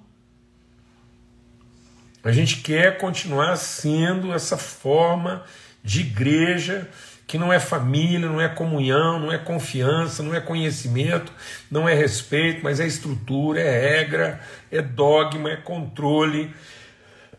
a 2.22 2.32
gente 2.34 2.58
quer 2.58 2.98
continuar 2.98 3.56
sendo 3.56 4.34
essa 4.34 4.58
forma 4.58 5.44
de 5.82 6.02
igreja 6.02 6.90
que 7.26 7.38
não 7.38 7.54
é 7.54 7.60
família, 7.60 8.28
não 8.28 8.42
é 8.42 8.50
comunhão, 8.50 9.20
não 9.20 9.32
é 9.32 9.38
confiança, 9.38 10.24
não 10.24 10.34
é 10.34 10.42
conhecimento, 10.42 11.32
não 11.70 11.88
é 11.88 11.94
respeito, 11.94 12.62
mas 12.64 12.80
é 12.80 12.88
estrutura, 12.88 13.62
é 13.62 14.00
regra, 14.00 14.42
é 14.72 14.82
dogma, 14.82 15.52
é 15.52 15.56
controle, 15.56 16.54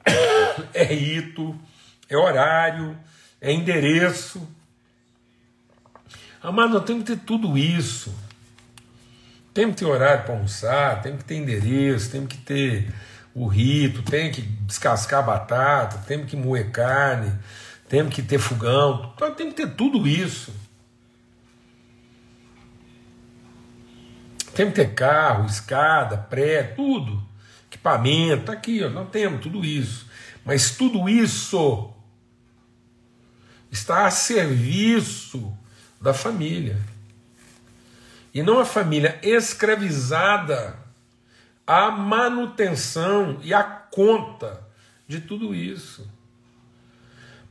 é 0.73 0.85
rito, 0.85 1.59
é 2.09 2.16
horário, 2.16 2.97
é 3.40 3.52
endereço. 3.52 4.49
Amado, 6.42 6.73
nós 6.73 6.85
temos 6.85 7.04
que 7.04 7.14
ter 7.14 7.23
tudo 7.23 7.59
isso. 7.59 8.14
Temos 9.52 9.75
que 9.75 9.80
ter 9.80 9.90
horário 9.90 10.25
para 10.25 10.35
almoçar, 10.35 11.02
temos 11.02 11.18
que 11.18 11.25
ter 11.25 11.35
endereço, 11.35 12.11
temos 12.11 12.28
que 12.28 12.38
ter 12.38 12.90
o 13.35 13.47
rito, 13.47 14.02
tem 14.02 14.30
que 14.30 14.40
descascar 14.40 15.25
batata, 15.25 15.99
tem 16.06 16.25
que 16.25 16.37
moer 16.37 16.70
carne, 16.70 17.38
tem 17.88 18.09
que 18.09 18.23
ter 18.23 18.38
fogão, 18.38 19.12
então, 19.14 19.35
tem 19.35 19.50
que 19.50 19.56
ter 19.56 19.75
tudo 19.75 20.09
isso. 20.09 20.54
Tem 24.54 24.66
que 24.68 24.76
ter 24.76 24.94
carro, 24.94 25.44
escada, 25.47 26.16
pré, 26.16 26.62
tudo. 26.62 27.23
Equipamento, 27.66 28.44
tá 28.47 28.52
aqui, 28.52 28.82
ó, 28.82 28.88
nós 28.88 29.11
temos 29.11 29.40
tudo 29.42 29.64
isso. 29.64 30.09
Mas 30.44 30.70
tudo 30.70 31.09
isso 31.09 31.92
está 33.70 34.06
a 34.06 34.11
serviço 34.11 35.56
da 36.00 36.14
família. 36.14 36.78
E 38.33 38.42
não 38.42 38.59
a 38.59 38.64
família 38.64 39.19
escravizada 39.23 40.78
a 41.66 41.90
manutenção 41.90 43.38
e 43.42 43.54
a 43.54 43.62
conta 43.62 44.61
de 45.07 45.21
tudo 45.21 45.54
isso. 45.54 46.09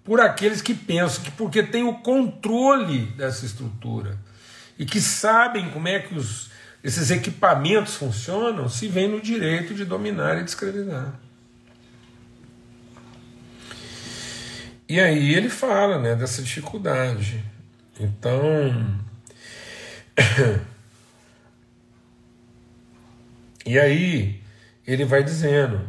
Por 0.03 0.19
aqueles 0.19 0.61
que 0.61 0.73
pensam 0.73 1.23
que 1.23 1.31
porque 1.31 1.61
tem 1.61 1.83
o 1.83 1.99
controle 1.99 3.05
dessa 3.17 3.45
estrutura 3.45 4.17
e 4.77 4.85
que 4.85 4.99
sabem 4.99 5.69
como 5.69 5.87
é 5.87 5.99
que 5.99 6.15
os, 6.15 6.49
esses 6.83 7.11
equipamentos 7.11 7.95
funcionam, 7.95 8.67
se 8.67 8.87
vem 8.87 9.07
no 9.07 9.21
direito 9.21 9.73
de 9.73 9.85
dominar 9.85 10.37
e 10.37 10.43
de 10.43 10.49
escravizar. 10.49 11.13
E 14.87 14.99
aí 14.99 15.35
ele 15.35 15.49
fala 15.49 15.99
né, 15.99 16.15
dessa 16.15 16.41
dificuldade. 16.41 17.43
Então. 17.99 18.99
E 23.65 23.77
aí 23.77 24.41
ele 24.87 25.05
vai 25.05 25.21
dizendo, 25.21 25.87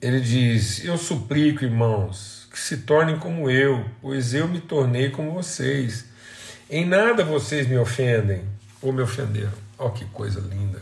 ele 0.00 0.18
diz: 0.18 0.82
Eu 0.82 0.96
suplico, 0.96 1.62
irmãos, 1.62 2.48
que 2.50 2.58
se 2.58 2.78
tornem 2.78 3.18
como 3.18 3.50
eu, 3.50 3.84
pois 4.00 4.32
eu 4.32 4.48
me 4.48 4.58
tornei 4.58 5.10
como 5.10 5.32
vocês. 5.32 6.06
Em 6.70 6.86
nada 6.86 7.22
vocês 7.22 7.66
me 7.66 7.76
ofendem 7.76 8.46
ou 8.80 8.94
me 8.94 9.02
ofenderam. 9.02 9.52
Ó, 9.76 9.90
que 9.90 10.06
coisa 10.06 10.40
linda, 10.40 10.80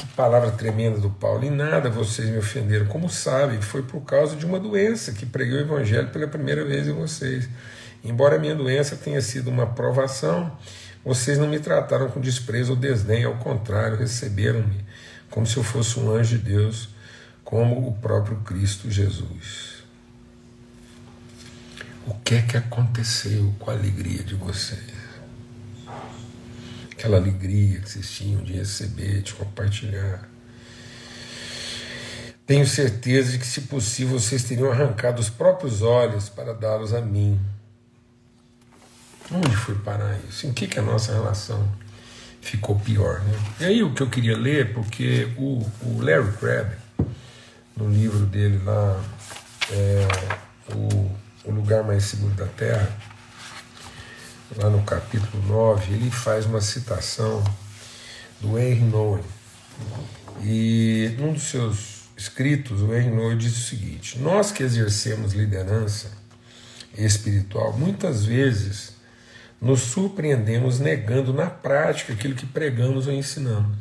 que 0.00 0.06
palavra 0.08 0.50
tremenda 0.50 0.98
do 0.98 1.10
Paulo. 1.10 1.44
Em 1.44 1.50
nada 1.50 1.90
vocês 1.90 2.28
me 2.28 2.38
ofenderam. 2.38 2.86
Como 2.86 3.08
sabem, 3.08 3.60
foi 3.60 3.82
por 3.82 4.00
causa 4.00 4.34
de 4.34 4.46
uma 4.46 4.58
doença 4.58 5.12
que 5.12 5.26
preguei 5.26 5.58
o 5.58 5.60
evangelho 5.60 6.08
pela 6.08 6.26
primeira 6.26 6.64
vez 6.64 6.88
em 6.88 6.92
vocês. 6.92 7.48
Embora 8.02 8.38
minha 8.38 8.54
doença 8.54 8.96
tenha 8.96 9.20
sido 9.20 9.50
uma 9.50 9.66
provação, 9.66 10.56
vocês 11.04 11.38
não 11.38 11.48
me 11.48 11.58
trataram 11.58 12.10
com 12.10 12.20
desprezo 12.20 12.72
ou 12.72 12.76
desdém, 12.76 13.24
ao 13.24 13.36
contrário, 13.36 13.96
receberam-me 13.96 14.84
como 15.30 15.46
se 15.46 15.56
eu 15.56 15.62
fosse 15.62 15.98
um 15.98 16.10
anjo 16.10 16.38
de 16.38 16.44
Deus, 16.44 16.88
como 17.44 17.86
o 17.86 17.92
próprio 17.92 18.38
Cristo 18.38 18.90
Jesus. 18.90 19.84
O 22.06 22.14
que 22.14 22.34
é 22.34 22.42
que 22.42 22.56
aconteceu 22.56 23.54
com 23.58 23.70
a 23.70 23.74
alegria 23.74 24.22
de 24.22 24.34
vocês? 24.34 24.94
Aquela 26.90 27.18
alegria 27.18 27.80
que 27.80 27.90
vocês 27.90 28.10
tinham 28.10 28.42
de 28.42 28.54
receber, 28.54 29.22
de 29.22 29.34
compartilhar. 29.34 30.28
Tenho 32.46 32.66
certeza 32.66 33.32
de 33.32 33.38
que, 33.38 33.46
se 33.46 33.62
possível, 33.62 34.18
vocês 34.18 34.42
teriam 34.42 34.72
arrancado 34.72 35.20
os 35.20 35.30
próprios 35.30 35.82
olhos 35.82 36.28
para 36.28 36.52
dá-los 36.52 36.92
a 36.92 37.00
mim 37.00 37.38
Onde 39.32 39.54
foi 39.56 39.76
parar 39.76 40.18
isso? 40.28 40.46
Em 40.46 40.52
que, 40.52 40.66
que 40.66 40.78
a 40.78 40.82
nossa 40.82 41.12
relação 41.12 41.68
ficou 42.40 42.78
pior? 42.80 43.20
Né? 43.20 43.38
E 43.60 43.64
aí 43.64 43.82
o 43.82 43.94
que 43.94 44.02
eu 44.02 44.10
queria 44.10 44.36
ler, 44.36 44.72
porque 44.72 45.28
o, 45.36 45.64
o 45.82 46.02
Larry 46.02 46.32
Crabb, 46.32 46.72
no 47.76 47.88
livro 47.88 48.26
dele 48.26 48.60
lá, 48.64 49.00
é, 49.70 50.08
o, 50.74 51.10
o 51.44 51.52
Lugar 51.52 51.84
Mais 51.84 52.04
Seguro 52.04 52.34
da 52.34 52.46
Terra, 52.46 52.90
lá 54.56 54.68
no 54.68 54.82
capítulo 54.82 55.42
9, 55.46 55.92
ele 55.92 56.10
faz 56.10 56.46
uma 56.46 56.60
citação 56.60 57.42
do 58.40 58.58
Henry 58.58 58.80
Nowen. 58.80 59.24
E 60.42 61.14
num 61.18 61.32
dos 61.32 61.44
seus 61.44 62.00
escritos, 62.16 62.82
o 62.82 62.92
Henry 62.94 63.10
Nowen 63.10 63.38
diz 63.38 63.56
o 63.56 63.68
seguinte: 63.68 64.18
Nós 64.18 64.50
que 64.50 64.62
exercemos 64.62 65.34
liderança 65.34 66.10
espiritual, 66.96 67.72
muitas 67.78 68.24
vezes 68.24 68.99
nos 69.60 69.80
surpreendemos 69.80 70.80
negando 70.80 71.32
na 71.34 71.46
prática 71.50 72.12
aquilo 72.12 72.34
que 72.34 72.46
pregamos 72.46 73.06
ou 73.06 73.12
ensinamos. 73.12 73.76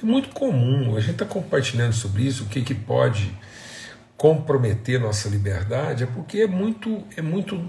É 0.00 0.04
muito 0.04 0.30
comum, 0.30 0.96
a 0.96 1.00
gente 1.00 1.12
está 1.12 1.24
compartilhando 1.24 1.92
sobre 1.92 2.24
isso, 2.24 2.44
o 2.44 2.46
que, 2.48 2.60
que 2.60 2.74
pode 2.74 3.32
comprometer 4.16 5.00
nossa 5.00 5.28
liberdade, 5.28 6.04
é 6.04 6.06
porque 6.06 6.42
é 6.42 6.46
muito, 6.46 7.04
é 7.16 7.22
muito, 7.22 7.60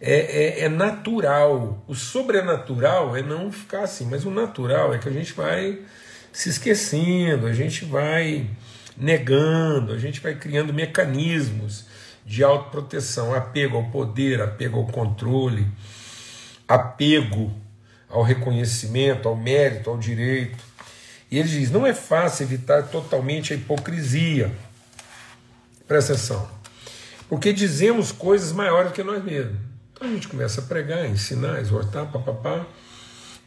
é, 0.00 0.60
é, 0.60 0.64
é 0.64 0.68
natural. 0.68 1.82
O 1.86 1.94
sobrenatural 1.94 3.16
é 3.16 3.22
não 3.22 3.52
ficar 3.52 3.82
assim, 3.82 4.06
mas 4.06 4.24
o 4.24 4.30
natural 4.30 4.94
é 4.94 4.98
que 4.98 5.08
a 5.08 5.12
gente 5.12 5.32
vai 5.32 5.80
se 6.32 6.48
esquecendo, 6.48 7.46
a 7.46 7.52
gente 7.52 7.84
vai 7.84 8.48
negando, 8.96 9.92
a 9.92 9.98
gente 9.98 10.20
vai 10.20 10.34
criando 10.34 10.72
mecanismos 10.72 11.86
de 12.24 12.42
autoproteção, 12.42 13.34
apego 13.34 13.76
ao 13.76 13.84
poder, 13.84 14.40
apego 14.40 14.78
ao 14.78 14.86
controle, 14.86 15.66
apego 16.66 17.52
ao 18.08 18.22
reconhecimento, 18.22 19.28
ao 19.28 19.36
mérito, 19.36 19.90
ao 19.90 19.98
direito. 19.98 20.62
E 21.30 21.38
ele 21.38 21.48
diz: 21.48 21.70
não 21.70 21.86
é 21.86 21.92
fácil 21.92 22.44
evitar 22.44 22.84
totalmente 22.84 23.52
a 23.52 23.56
hipocrisia. 23.56 24.52
Presta 25.86 26.12
atenção. 26.12 26.48
Porque 27.28 27.52
dizemos 27.52 28.12
coisas 28.12 28.52
maiores 28.52 28.92
que 28.92 29.02
nós 29.02 29.22
mesmos. 29.22 29.56
Então 29.92 30.08
a 30.08 30.10
gente 30.10 30.28
começa 30.28 30.60
a 30.60 30.64
pregar, 30.64 31.06
ensinar, 31.06 31.60
exortar, 31.60 32.10
papapá. 32.10 32.66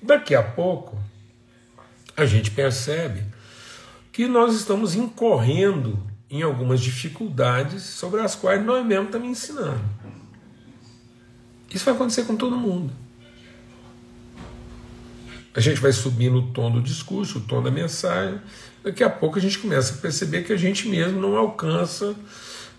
Daqui 0.02 0.36
a 0.36 0.44
pouco, 0.44 0.98
a 2.16 2.26
gente 2.26 2.52
percebe 2.52 3.24
que 4.12 4.28
nós 4.28 4.56
estamos 4.56 4.96
incorrendo 4.96 6.07
em 6.30 6.42
algumas 6.42 6.82
dificuldades 6.82 7.84
sobre 7.84 8.22
as 8.22 8.36
quais 8.36 8.64
nós 8.64 8.86
mesmos 8.86 9.08
estamos 9.08 9.30
ensinando. 9.30 9.82
Isso 11.74 11.86
vai 11.86 11.94
acontecer 11.94 12.26
com 12.26 12.36
todo 12.36 12.56
mundo. 12.56 12.94
A 15.54 15.60
gente 15.60 15.82
vai 15.82 15.92
subir 15.92 16.30
no 16.30 16.52
tom 16.52 16.70
do 16.70 16.82
discurso, 16.82 17.40
o 17.40 17.42
tom 17.42 17.64
da 17.64 17.72
mensagem. 17.72 18.40
Daqui 18.84 19.04
a 19.04 19.10
pouco 19.10 19.40
a 19.40 19.42
gente 19.42 19.58
começa 19.58 19.96
a 19.96 19.98
perceber 19.98 20.44
que 20.44 20.54
a 20.54 20.58
gente 20.58 20.88
mesmo 20.88 21.20
não 21.20 21.36
alcança 21.36 22.16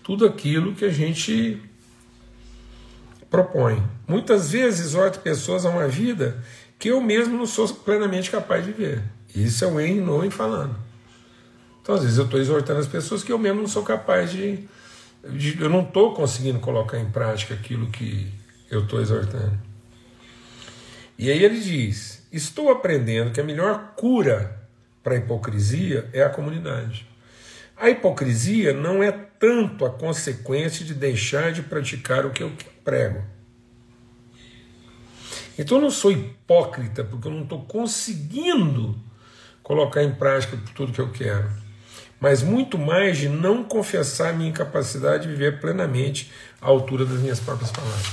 tudo 0.01 0.25
aquilo 0.25 0.73
que 0.73 0.85
a 0.85 0.91
gente 0.91 1.61
propõe. 3.29 3.83
Muitas 4.07 4.51
vezes 4.51 4.87
exorta 4.87 5.19
pessoas 5.19 5.65
a 5.65 5.69
uma 5.69 5.87
vida 5.87 6.43
que 6.79 6.89
eu 6.89 7.01
mesmo 7.01 7.37
não 7.37 7.45
sou 7.45 7.67
plenamente 7.67 8.31
capaz 8.31 8.65
de 8.65 8.71
ver. 8.71 9.03
Isso 9.35 9.63
é 9.63 9.67
o 9.67 9.73
Wayne 9.73 10.01
Nowen 10.01 10.31
falando. 10.31 10.75
Então, 11.89 11.97
às 11.97 12.03
vezes, 12.03 12.19
eu 12.19 12.25
estou 12.25 12.39
exortando 12.39 12.79
as 12.79 12.85
pessoas 12.85 13.23
que 13.23 13.31
eu 13.31 13.39
mesmo 13.39 13.61
não 13.61 13.67
sou 13.67 13.81
capaz 13.81 14.31
de. 14.31 14.69
de 15.27 15.59
eu 15.59 15.71
não 15.71 15.81
estou 15.81 16.13
conseguindo 16.13 16.59
colocar 16.59 16.99
em 16.99 17.09
prática 17.09 17.55
aquilo 17.55 17.89
que 17.89 18.31
eu 18.69 18.83
estou 18.83 19.01
exortando. 19.01 19.59
E 21.17 21.31
aí 21.31 21.43
ele 21.43 21.59
diz: 21.59 22.27
Estou 22.31 22.69
aprendendo 22.69 23.31
que 23.31 23.41
a 23.41 23.43
melhor 23.43 23.95
cura 23.95 24.69
para 25.01 25.15
a 25.15 25.17
hipocrisia 25.17 26.07
é 26.13 26.21
a 26.21 26.29
comunidade. 26.29 27.07
A 27.75 27.89
hipocrisia 27.89 28.71
não 28.71 29.01
é 29.01 29.11
tanto 29.11 29.83
a 29.83 29.89
consequência 29.89 30.85
de 30.85 30.93
deixar 30.93 31.51
de 31.51 31.63
praticar 31.63 32.23
o 32.23 32.29
que 32.29 32.43
eu 32.43 32.51
prego. 32.83 33.23
Então 35.57 35.77
eu 35.77 35.81
não 35.81 35.89
sou 35.89 36.11
hipócrita 36.11 37.03
porque 37.03 37.27
eu 37.27 37.31
não 37.31 37.41
estou 37.41 37.63
conseguindo 37.63 38.95
colocar 39.63 40.03
em 40.03 40.13
prática 40.13 40.55
tudo 40.75 40.93
que 40.93 41.01
eu 41.01 41.11
quero, 41.11 41.49
mas 42.19 42.41
muito 42.41 42.77
mais 42.77 43.17
de 43.17 43.29
não 43.29 43.63
confessar 43.63 44.33
minha 44.33 44.49
incapacidade 44.49 45.23
de 45.23 45.29
viver 45.29 45.59
plenamente 45.59 46.31
à 46.61 46.67
altura 46.67 47.05
das 47.05 47.19
minhas 47.19 47.39
próprias 47.39 47.71
palavras. 47.71 48.07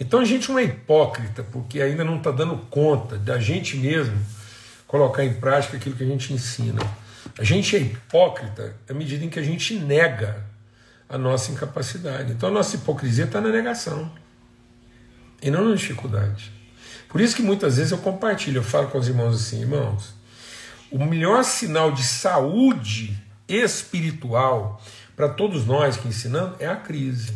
Então 0.00 0.20
a 0.20 0.24
gente 0.24 0.50
não 0.50 0.58
é 0.58 0.64
hipócrita 0.64 1.42
porque 1.42 1.80
ainda 1.80 2.04
não 2.04 2.18
está 2.18 2.30
dando 2.30 2.56
conta 2.70 3.16
da 3.16 3.38
gente 3.38 3.76
mesmo 3.76 4.16
colocar 4.86 5.24
em 5.24 5.34
prática 5.34 5.76
aquilo 5.76 5.96
que 5.96 6.04
a 6.04 6.06
gente 6.06 6.32
ensina. 6.32 6.80
A 7.38 7.44
gente 7.44 7.74
é 7.74 7.80
hipócrita 7.80 8.76
à 8.88 8.92
medida 8.94 9.24
em 9.24 9.28
que 9.28 9.38
a 9.38 9.42
gente 9.42 9.74
nega 9.74 10.44
a 11.08 11.18
nossa 11.18 11.50
incapacidade. 11.52 12.32
Então 12.32 12.48
a 12.48 12.52
nossa 12.52 12.76
hipocrisia 12.76 13.24
está 13.24 13.40
na 13.40 13.48
negação 13.48 14.10
e 15.42 15.50
não 15.50 15.68
na 15.68 15.74
dificuldade. 15.74 16.52
Por 17.08 17.20
isso 17.20 17.36
que 17.36 17.42
muitas 17.42 17.76
vezes 17.76 17.92
eu 17.92 17.98
compartilho, 17.98 18.58
eu 18.58 18.62
falo 18.62 18.88
com 18.88 18.98
os 18.98 19.06
irmãos 19.06 19.34
assim, 19.34 19.60
irmãos, 19.60 20.14
o 20.94 21.04
melhor 21.04 21.42
sinal 21.42 21.90
de 21.90 22.04
saúde 22.04 23.20
espiritual 23.48 24.80
para 25.16 25.28
todos 25.28 25.66
nós 25.66 25.96
que 25.96 26.06
ensinamos 26.06 26.54
é 26.60 26.68
a 26.68 26.76
crise. 26.76 27.34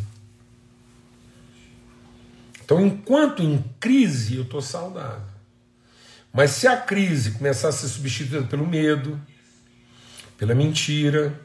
Então, 2.63 2.81
enquanto 2.81 3.43
em 3.43 3.65
crise, 3.81 4.37
eu 4.37 4.43
estou 4.43 4.63
saudável. 4.63 5.27
Mas 6.33 6.53
se 6.53 6.69
a 6.69 6.77
crise 6.77 7.33
começar 7.33 7.71
a 7.71 7.73
ser 7.73 7.89
substituída 7.89 8.47
pelo 8.47 8.65
medo, 8.65 9.21
pela 10.37 10.55
mentira, 10.55 11.37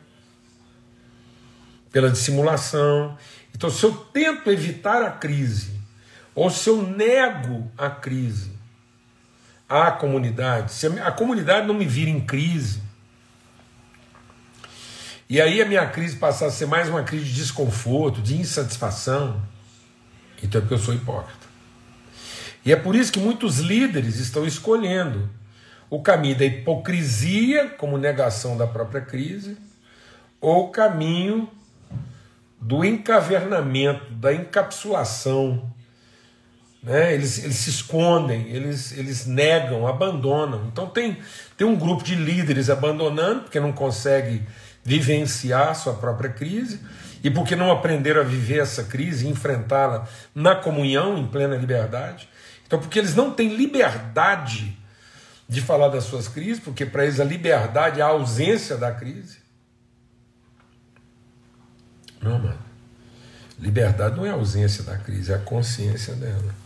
pela 1.91 2.11
dissimulação, 2.11 3.17
então 3.55 3.71
se 3.71 3.83
eu 3.83 3.91
tento 3.91 4.51
evitar 4.51 5.01
a 5.01 5.09
crise, 5.09 5.71
ou 6.35 6.51
se 6.51 6.69
eu 6.69 6.83
nego 6.83 7.71
a 7.75 7.89
crise 7.89 8.52
à 9.73 9.91
comunidade, 9.91 10.71
se 10.71 10.87
a 10.99 11.11
comunidade 11.11 11.65
não 11.65 11.73
me 11.73 11.85
vira 11.85 12.09
em 12.09 12.21
crise, 12.21 12.81
e 15.27 15.41
aí 15.41 15.61
a 15.61 15.65
minha 15.65 15.85
crise 15.87 16.17
passar 16.17 16.45
a 16.47 16.51
ser 16.51 16.67
mais 16.67 16.87
uma 16.87 17.01
crise 17.01 17.25
de 17.25 17.33
desconforto, 17.33 18.21
de 18.21 18.39
insatisfação, 18.39 19.41
então 20.43 20.59
é 20.59 20.61
porque 20.61 20.75
eu 20.75 20.79
sou 20.79 20.93
hipócrita. 20.93 21.47
E 22.63 22.71
é 22.71 22.75
por 22.75 22.95
isso 22.95 23.11
que 23.11 23.19
muitos 23.19 23.59
líderes 23.59 24.19
estão 24.19 24.45
escolhendo 24.45 25.29
o 25.89 26.01
caminho 26.01 26.37
da 26.37 26.45
hipocrisia, 26.45 27.69
como 27.69 27.97
negação 27.97 28.55
da 28.55 28.67
própria 28.67 29.01
crise, 29.01 29.57
ou 30.39 30.67
o 30.67 30.69
caminho 30.69 31.49
do 32.59 32.85
encavernamento, 32.85 34.13
da 34.13 34.33
encapsulação. 34.33 35.71
Né? 36.83 37.13
Eles, 37.13 37.41
eles 37.41 37.55
se 37.55 37.69
escondem, 37.69 38.49
eles, 38.49 38.91
eles 38.91 39.25
negam, 39.25 39.87
abandonam. 39.87 40.65
Então 40.67 40.87
tem, 40.87 41.17
tem 41.57 41.65
um 41.65 41.75
grupo 41.75 42.03
de 42.03 42.13
líderes 42.13 42.69
abandonando, 42.69 43.43
porque 43.43 43.59
não 43.59 43.71
consegue 43.71 44.43
vivenciar 44.83 45.73
sua 45.75 45.93
própria 45.93 46.29
crise, 46.29 46.81
e 47.23 47.31
porque 47.31 47.55
não 47.55 47.71
aprenderam 47.71 48.19
a 48.19 48.25
viver 48.25 48.59
essa 48.59 48.83
crise 48.83 49.25
e 49.25 49.29
enfrentá-la 49.29 50.05
na 50.35 50.55
comunhão, 50.55 51.17
em 51.17 51.25
plena 51.25 51.55
liberdade. 51.55 52.27
Então, 52.67 52.77
porque 52.77 52.99
eles 52.99 53.15
não 53.15 53.31
têm 53.31 53.55
liberdade 53.55 54.77
de 55.47 55.61
falar 55.61 55.87
das 55.87 56.03
suas 56.03 56.27
crises, 56.27 56.61
porque 56.61 56.85
para 56.85 57.03
eles 57.03 57.21
a 57.21 57.23
liberdade 57.23 58.01
é 58.01 58.03
a 58.03 58.07
ausência 58.07 58.75
da 58.75 58.91
crise. 58.91 59.37
Não, 62.21 62.39
mano. 62.39 62.59
Liberdade 63.57 64.17
não 64.17 64.25
é 64.25 64.29
a 64.29 64.33
ausência 64.33 64.83
da 64.83 64.97
crise, 64.97 65.31
é 65.31 65.35
a 65.35 65.39
consciência 65.39 66.13
dela. 66.15 66.63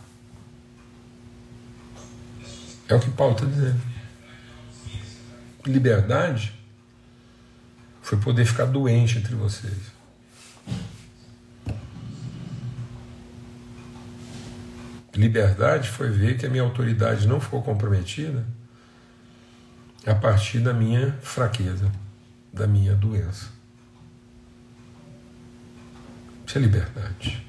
É 2.88 2.94
o 2.94 3.00
que 3.00 3.10
Paulo 3.10 3.34
está 3.34 3.44
dizendo. 3.44 3.80
Liberdade 5.66 6.58
foi 8.00 8.18
poder 8.18 8.46
ficar 8.46 8.64
doente 8.64 9.18
entre 9.18 9.34
vocês. 9.34 9.98
Liberdade 15.14 15.90
foi 15.90 16.08
ver 16.10 16.38
que 16.38 16.46
a 16.46 16.48
minha 16.48 16.62
autoridade 16.62 17.26
não 17.26 17.40
ficou 17.40 17.62
comprometida 17.62 18.46
a 20.06 20.14
partir 20.14 20.60
da 20.60 20.72
minha 20.72 21.12
fraqueza, 21.20 21.90
da 22.52 22.66
minha 22.66 22.94
doença. 22.94 23.48
Isso 26.46 26.56
é 26.56 26.60
liberdade. 26.60 27.46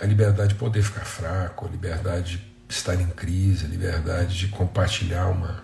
A 0.00 0.06
liberdade 0.06 0.54
de 0.54 0.58
poder 0.58 0.82
ficar 0.82 1.04
fraco, 1.04 1.66
a 1.66 1.68
liberdade 1.68 2.38
de 2.38 2.49
estar 2.70 2.94
em 2.94 3.08
crise, 3.08 3.66
a 3.66 3.68
liberdade 3.68 4.38
de 4.38 4.48
compartilhar 4.48 5.26
uma, 5.26 5.62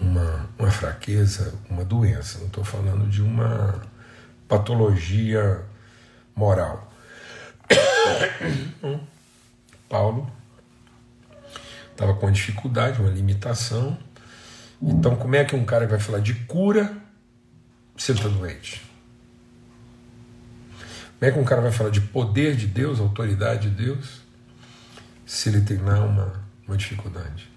uma, 0.00 0.50
uma 0.58 0.70
fraqueza, 0.70 1.54
uma 1.70 1.84
doença. 1.84 2.38
Não 2.40 2.48
estou 2.48 2.64
falando 2.64 3.08
de 3.08 3.22
uma 3.22 3.80
patologia 4.48 5.64
moral. 6.34 6.92
Paulo 9.88 10.30
estava 11.92 12.14
com 12.14 12.26
uma 12.26 12.32
dificuldade, 12.32 13.00
uma 13.00 13.10
limitação. 13.10 13.96
Então, 14.80 15.14
como 15.14 15.36
é 15.36 15.44
que 15.44 15.54
um 15.54 15.64
cara 15.64 15.86
vai 15.86 16.00
falar 16.00 16.18
de 16.18 16.34
cura 16.34 16.96
se 17.96 18.10
ele 18.10 18.18
está 18.18 18.28
doente? 18.28 18.82
Como 21.18 21.30
é 21.30 21.32
que 21.32 21.38
um 21.38 21.44
cara 21.44 21.60
vai 21.60 21.70
falar 21.70 21.90
de 21.90 22.00
poder 22.00 22.56
de 22.56 22.66
Deus, 22.66 22.98
autoridade 22.98 23.70
de 23.70 23.84
Deus, 23.84 24.22
se 25.32 25.48
ele 25.48 25.62
tem 25.62 25.78
lá 25.78 25.98
uma, 26.04 26.30
uma 26.68 26.76
dificuldade? 26.76 27.50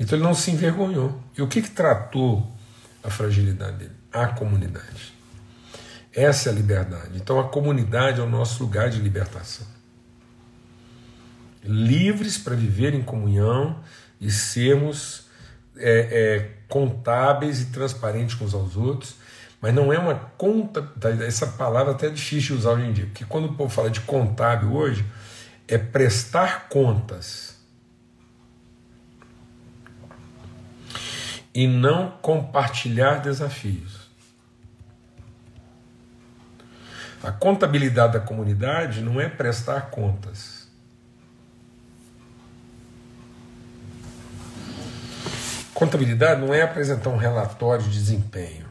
Então 0.00 0.18
ele 0.18 0.24
não 0.24 0.34
se 0.34 0.50
envergonhou. 0.50 1.22
E 1.38 1.40
o 1.40 1.46
que, 1.46 1.62
que 1.62 1.70
tratou 1.70 2.52
a 3.04 3.08
fragilidade 3.08 3.76
dele? 3.76 3.92
A 4.12 4.26
comunidade. 4.26 5.14
Essa 6.12 6.48
é 6.48 6.52
a 6.52 6.54
liberdade. 6.54 7.12
Então 7.14 7.38
a 7.38 7.48
comunidade 7.48 8.20
é 8.20 8.22
o 8.22 8.28
nosso 8.28 8.64
lugar 8.64 8.90
de 8.90 8.98
libertação. 8.98 9.64
Livres 11.62 12.36
para 12.36 12.56
viver 12.56 12.94
em 12.94 13.02
comunhão 13.02 13.78
e 14.20 14.28
sermos 14.28 15.26
é, 15.76 16.08
é, 16.10 16.50
contábeis 16.68 17.62
e 17.62 17.66
transparentes 17.66 18.34
com 18.34 18.44
os 18.44 18.54
aos 18.54 18.76
outros, 18.76 19.14
mas 19.60 19.72
não 19.72 19.92
é 19.92 19.98
uma 20.00 20.16
conta. 20.36 20.92
Essa 21.24 21.46
palavra 21.46 21.92
até 21.92 22.08
é 22.08 22.10
difícil 22.10 22.56
de 22.56 22.62
usar 22.62 22.72
hoje 22.72 22.86
em 22.86 22.92
dia, 22.92 23.06
porque 23.06 23.24
quando 23.24 23.44
o 23.44 23.54
povo 23.54 23.72
fala 23.72 23.88
de 23.88 24.00
contábil 24.00 24.72
hoje, 24.72 25.06
é 25.72 25.78
prestar 25.78 26.68
contas. 26.68 27.56
E 31.54 31.66
não 31.66 32.10
compartilhar 32.10 33.16
desafios. 33.16 34.02
A 37.22 37.30
contabilidade 37.30 38.14
da 38.14 38.20
comunidade 38.20 39.00
não 39.00 39.18
é 39.20 39.28
prestar 39.28 39.90
contas. 39.90 40.68
Contabilidade 45.72 46.40
não 46.40 46.52
é 46.52 46.62
apresentar 46.62 47.10
um 47.10 47.16
relatório 47.16 47.84
de 47.84 47.90
desempenho. 47.90 48.66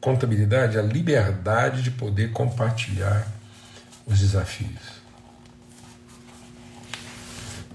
Contabilidade 0.00 0.76
é 0.76 0.80
a 0.80 0.82
liberdade 0.82 1.82
de 1.82 1.90
poder 1.90 2.32
compartilhar 2.32 3.26
os 4.06 4.18
desafios. 4.18 4.99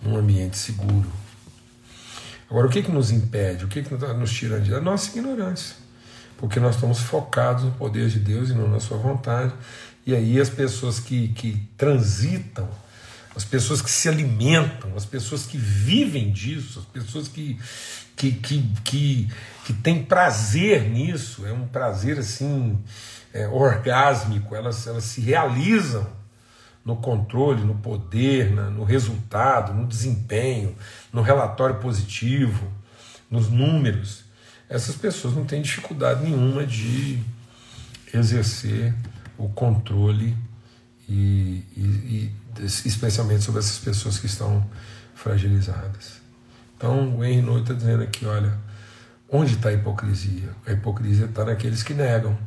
Num 0.05 0.17
ambiente 0.17 0.57
seguro. 0.57 1.11
Agora, 2.49 2.67
o 2.67 2.69
que, 2.69 2.83
que 2.83 2.91
nos 2.91 3.11
impede? 3.11 3.65
O 3.65 3.67
que, 3.67 3.81
que 3.81 3.93
nos 3.93 4.31
tira 4.31 4.59
de? 4.59 4.73
A 4.73 4.79
nossa 4.79 5.09
ignorância 5.09 5.85
porque 6.37 6.59
nós 6.59 6.75
estamos 6.75 6.99
focados 6.99 7.63
no 7.63 7.71
poder 7.71 8.09
de 8.09 8.19
Deus 8.19 8.49
e 8.49 8.53
não 8.53 8.67
na 8.67 8.79
sua 8.79 8.97
vontade. 8.97 9.53
E 10.05 10.13
aí 10.13 10.39
as 10.39 10.49
pessoas 10.49 10.99
que, 10.99 11.29
que 11.29 11.67
transitam, 11.77 12.69
as 13.35 13.43
pessoas 13.43 13.81
que 13.81 13.89
se 13.89 14.07
alimentam, 14.07 14.91
as 14.95 15.05
pessoas 15.05 15.45
que 15.45 15.57
vivem 15.57 16.31
disso, 16.31 16.79
as 16.79 16.85
pessoas 16.85 17.27
que, 17.27 17.59
que, 18.15 18.31
que, 18.33 18.63
que, 18.83 19.29
que 19.65 19.73
têm 19.73 20.03
prazer 20.03 20.89
nisso, 20.89 21.45
é 21.45 21.51
um 21.51 21.67
prazer 21.67 22.19
assim 22.19 22.77
é, 23.33 23.47
orgásmico, 23.47 24.55
elas, 24.55 24.85
elas 24.87 25.03
se 25.05 25.21
realizam 25.21 26.07
no 26.85 26.95
controle, 26.97 27.63
no 27.63 27.75
poder, 27.75 28.51
no 28.51 28.83
resultado, 28.83 29.73
no 29.73 29.87
desempenho, 29.87 30.75
no 31.11 31.23
relatório 31.23 31.79
positivo, 31.79 32.71
nos 33.29 33.49
números, 33.49 34.23
essas 34.69 34.95
pessoas 34.95 35.35
não 35.35 35.45
têm 35.45 35.61
dificuldade 35.61 36.23
nenhuma 36.23 36.65
de 36.65 37.19
exercer 38.13 38.93
o 39.37 39.49
controle 39.49 40.37
e, 41.09 41.63
e, 41.75 42.31
e 42.59 42.63
especialmente 42.63 43.43
sobre 43.43 43.59
essas 43.59 43.77
pessoas 43.79 44.19
que 44.19 44.25
estão 44.27 44.67
fragilizadas. 45.13 46.21
Então 46.77 47.17
o 47.17 47.23
Henry 47.23 47.41
Noy 47.41 47.61
está 47.61 47.73
dizendo 47.73 48.03
aqui, 48.03 48.25
olha, 48.25 48.57
onde 49.29 49.55
está 49.55 49.69
a 49.69 49.73
hipocrisia? 49.73 50.49
A 50.65 50.71
hipocrisia 50.71 51.25
está 51.25 51.45
naqueles 51.45 51.83
que 51.83 51.93
negam, 51.93 52.37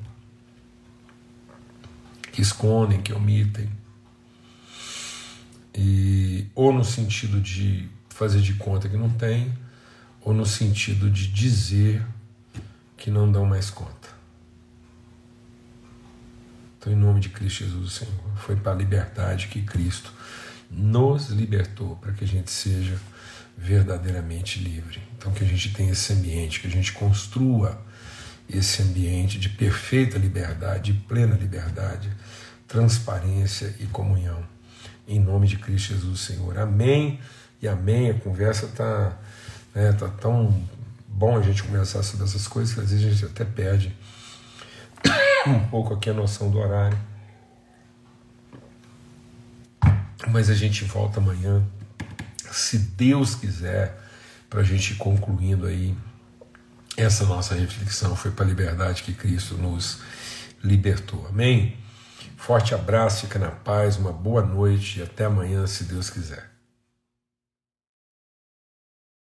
que 2.32 2.42
escondem, 2.42 3.00
que 3.00 3.12
omitem. 3.12 3.68
E, 5.74 6.46
ou 6.54 6.72
no 6.72 6.84
sentido 6.84 7.40
de 7.40 7.88
fazer 8.08 8.40
de 8.40 8.54
conta 8.54 8.88
que 8.88 8.96
não 8.96 9.10
tem, 9.10 9.52
ou 10.20 10.34
no 10.34 10.44
sentido 10.44 11.10
de 11.10 11.28
dizer 11.28 12.04
que 12.96 13.10
não 13.10 13.30
dão 13.30 13.46
mais 13.46 13.70
conta. 13.70 14.08
Então, 16.78 16.92
em 16.92 16.96
nome 16.96 17.20
de 17.20 17.28
Cristo 17.28 17.64
Jesus, 17.64 17.92
Senhor, 17.94 18.14
foi 18.36 18.56
para 18.56 18.72
a 18.72 18.74
liberdade 18.74 19.48
que 19.48 19.62
Cristo 19.62 20.12
nos 20.70 21.28
libertou, 21.28 21.96
para 21.96 22.12
que 22.12 22.24
a 22.24 22.26
gente 22.26 22.50
seja 22.50 22.98
verdadeiramente 23.56 24.60
livre. 24.60 25.00
Então, 25.16 25.32
que 25.32 25.42
a 25.42 25.46
gente 25.46 25.72
tenha 25.72 25.92
esse 25.92 26.12
ambiente, 26.12 26.60
que 26.60 26.66
a 26.66 26.70
gente 26.70 26.92
construa 26.92 27.80
esse 28.48 28.82
ambiente 28.82 29.38
de 29.38 29.48
perfeita 29.48 30.16
liberdade, 30.18 30.92
de 30.92 31.00
plena 31.00 31.34
liberdade, 31.34 32.10
transparência 32.66 33.74
e 33.80 33.86
comunhão. 33.86 34.42
Em 35.08 35.18
nome 35.18 35.46
de 35.48 35.56
Cristo 35.56 35.94
Jesus, 35.94 36.20
Senhor. 36.20 36.58
Amém 36.58 37.18
e 37.62 37.66
amém. 37.66 38.10
A 38.10 38.14
conversa 38.14 38.66
está 38.66 39.16
né, 39.74 39.90
tá 39.94 40.06
tão 40.06 40.54
bom 41.08 41.38
a 41.38 41.42
gente 41.42 41.62
conversar 41.62 42.02
sobre 42.02 42.26
essas 42.26 42.46
coisas 42.46 42.74
que 42.74 42.80
às 42.80 42.90
vezes 42.90 43.06
a 43.06 43.10
gente 43.10 43.24
até 43.24 43.42
perde 43.42 43.96
um 45.48 45.66
pouco 45.68 45.94
aqui 45.94 46.10
a 46.10 46.14
noção 46.14 46.50
do 46.50 46.58
horário. 46.58 46.98
Mas 50.30 50.50
a 50.50 50.54
gente 50.54 50.84
volta 50.84 51.20
amanhã, 51.20 51.64
se 52.50 52.78
Deus 52.78 53.34
quiser, 53.34 53.98
para 54.50 54.60
a 54.60 54.64
gente 54.64 54.92
ir 54.92 54.96
concluindo 54.96 55.66
aí 55.66 55.96
essa 56.98 57.24
nossa 57.24 57.54
reflexão. 57.54 58.14
Foi 58.14 58.30
para 58.30 58.44
a 58.44 58.48
liberdade 58.48 59.02
que 59.02 59.14
Cristo 59.14 59.56
nos 59.56 60.00
libertou. 60.62 61.26
Amém? 61.28 61.78
Forte 62.38 62.72
abraço, 62.72 63.26
fica 63.26 63.38
na 63.38 63.50
paz, 63.50 63.96
uma 63.96 64.12
boa 64.12 64.40
noite 64.40 65.00
e 65.00 65.02
até 65.02 65.24
amanhã, 65.24 65.66
se 65.66 65.84
Deus 65.84 66.08
quiser. 66.08 66.47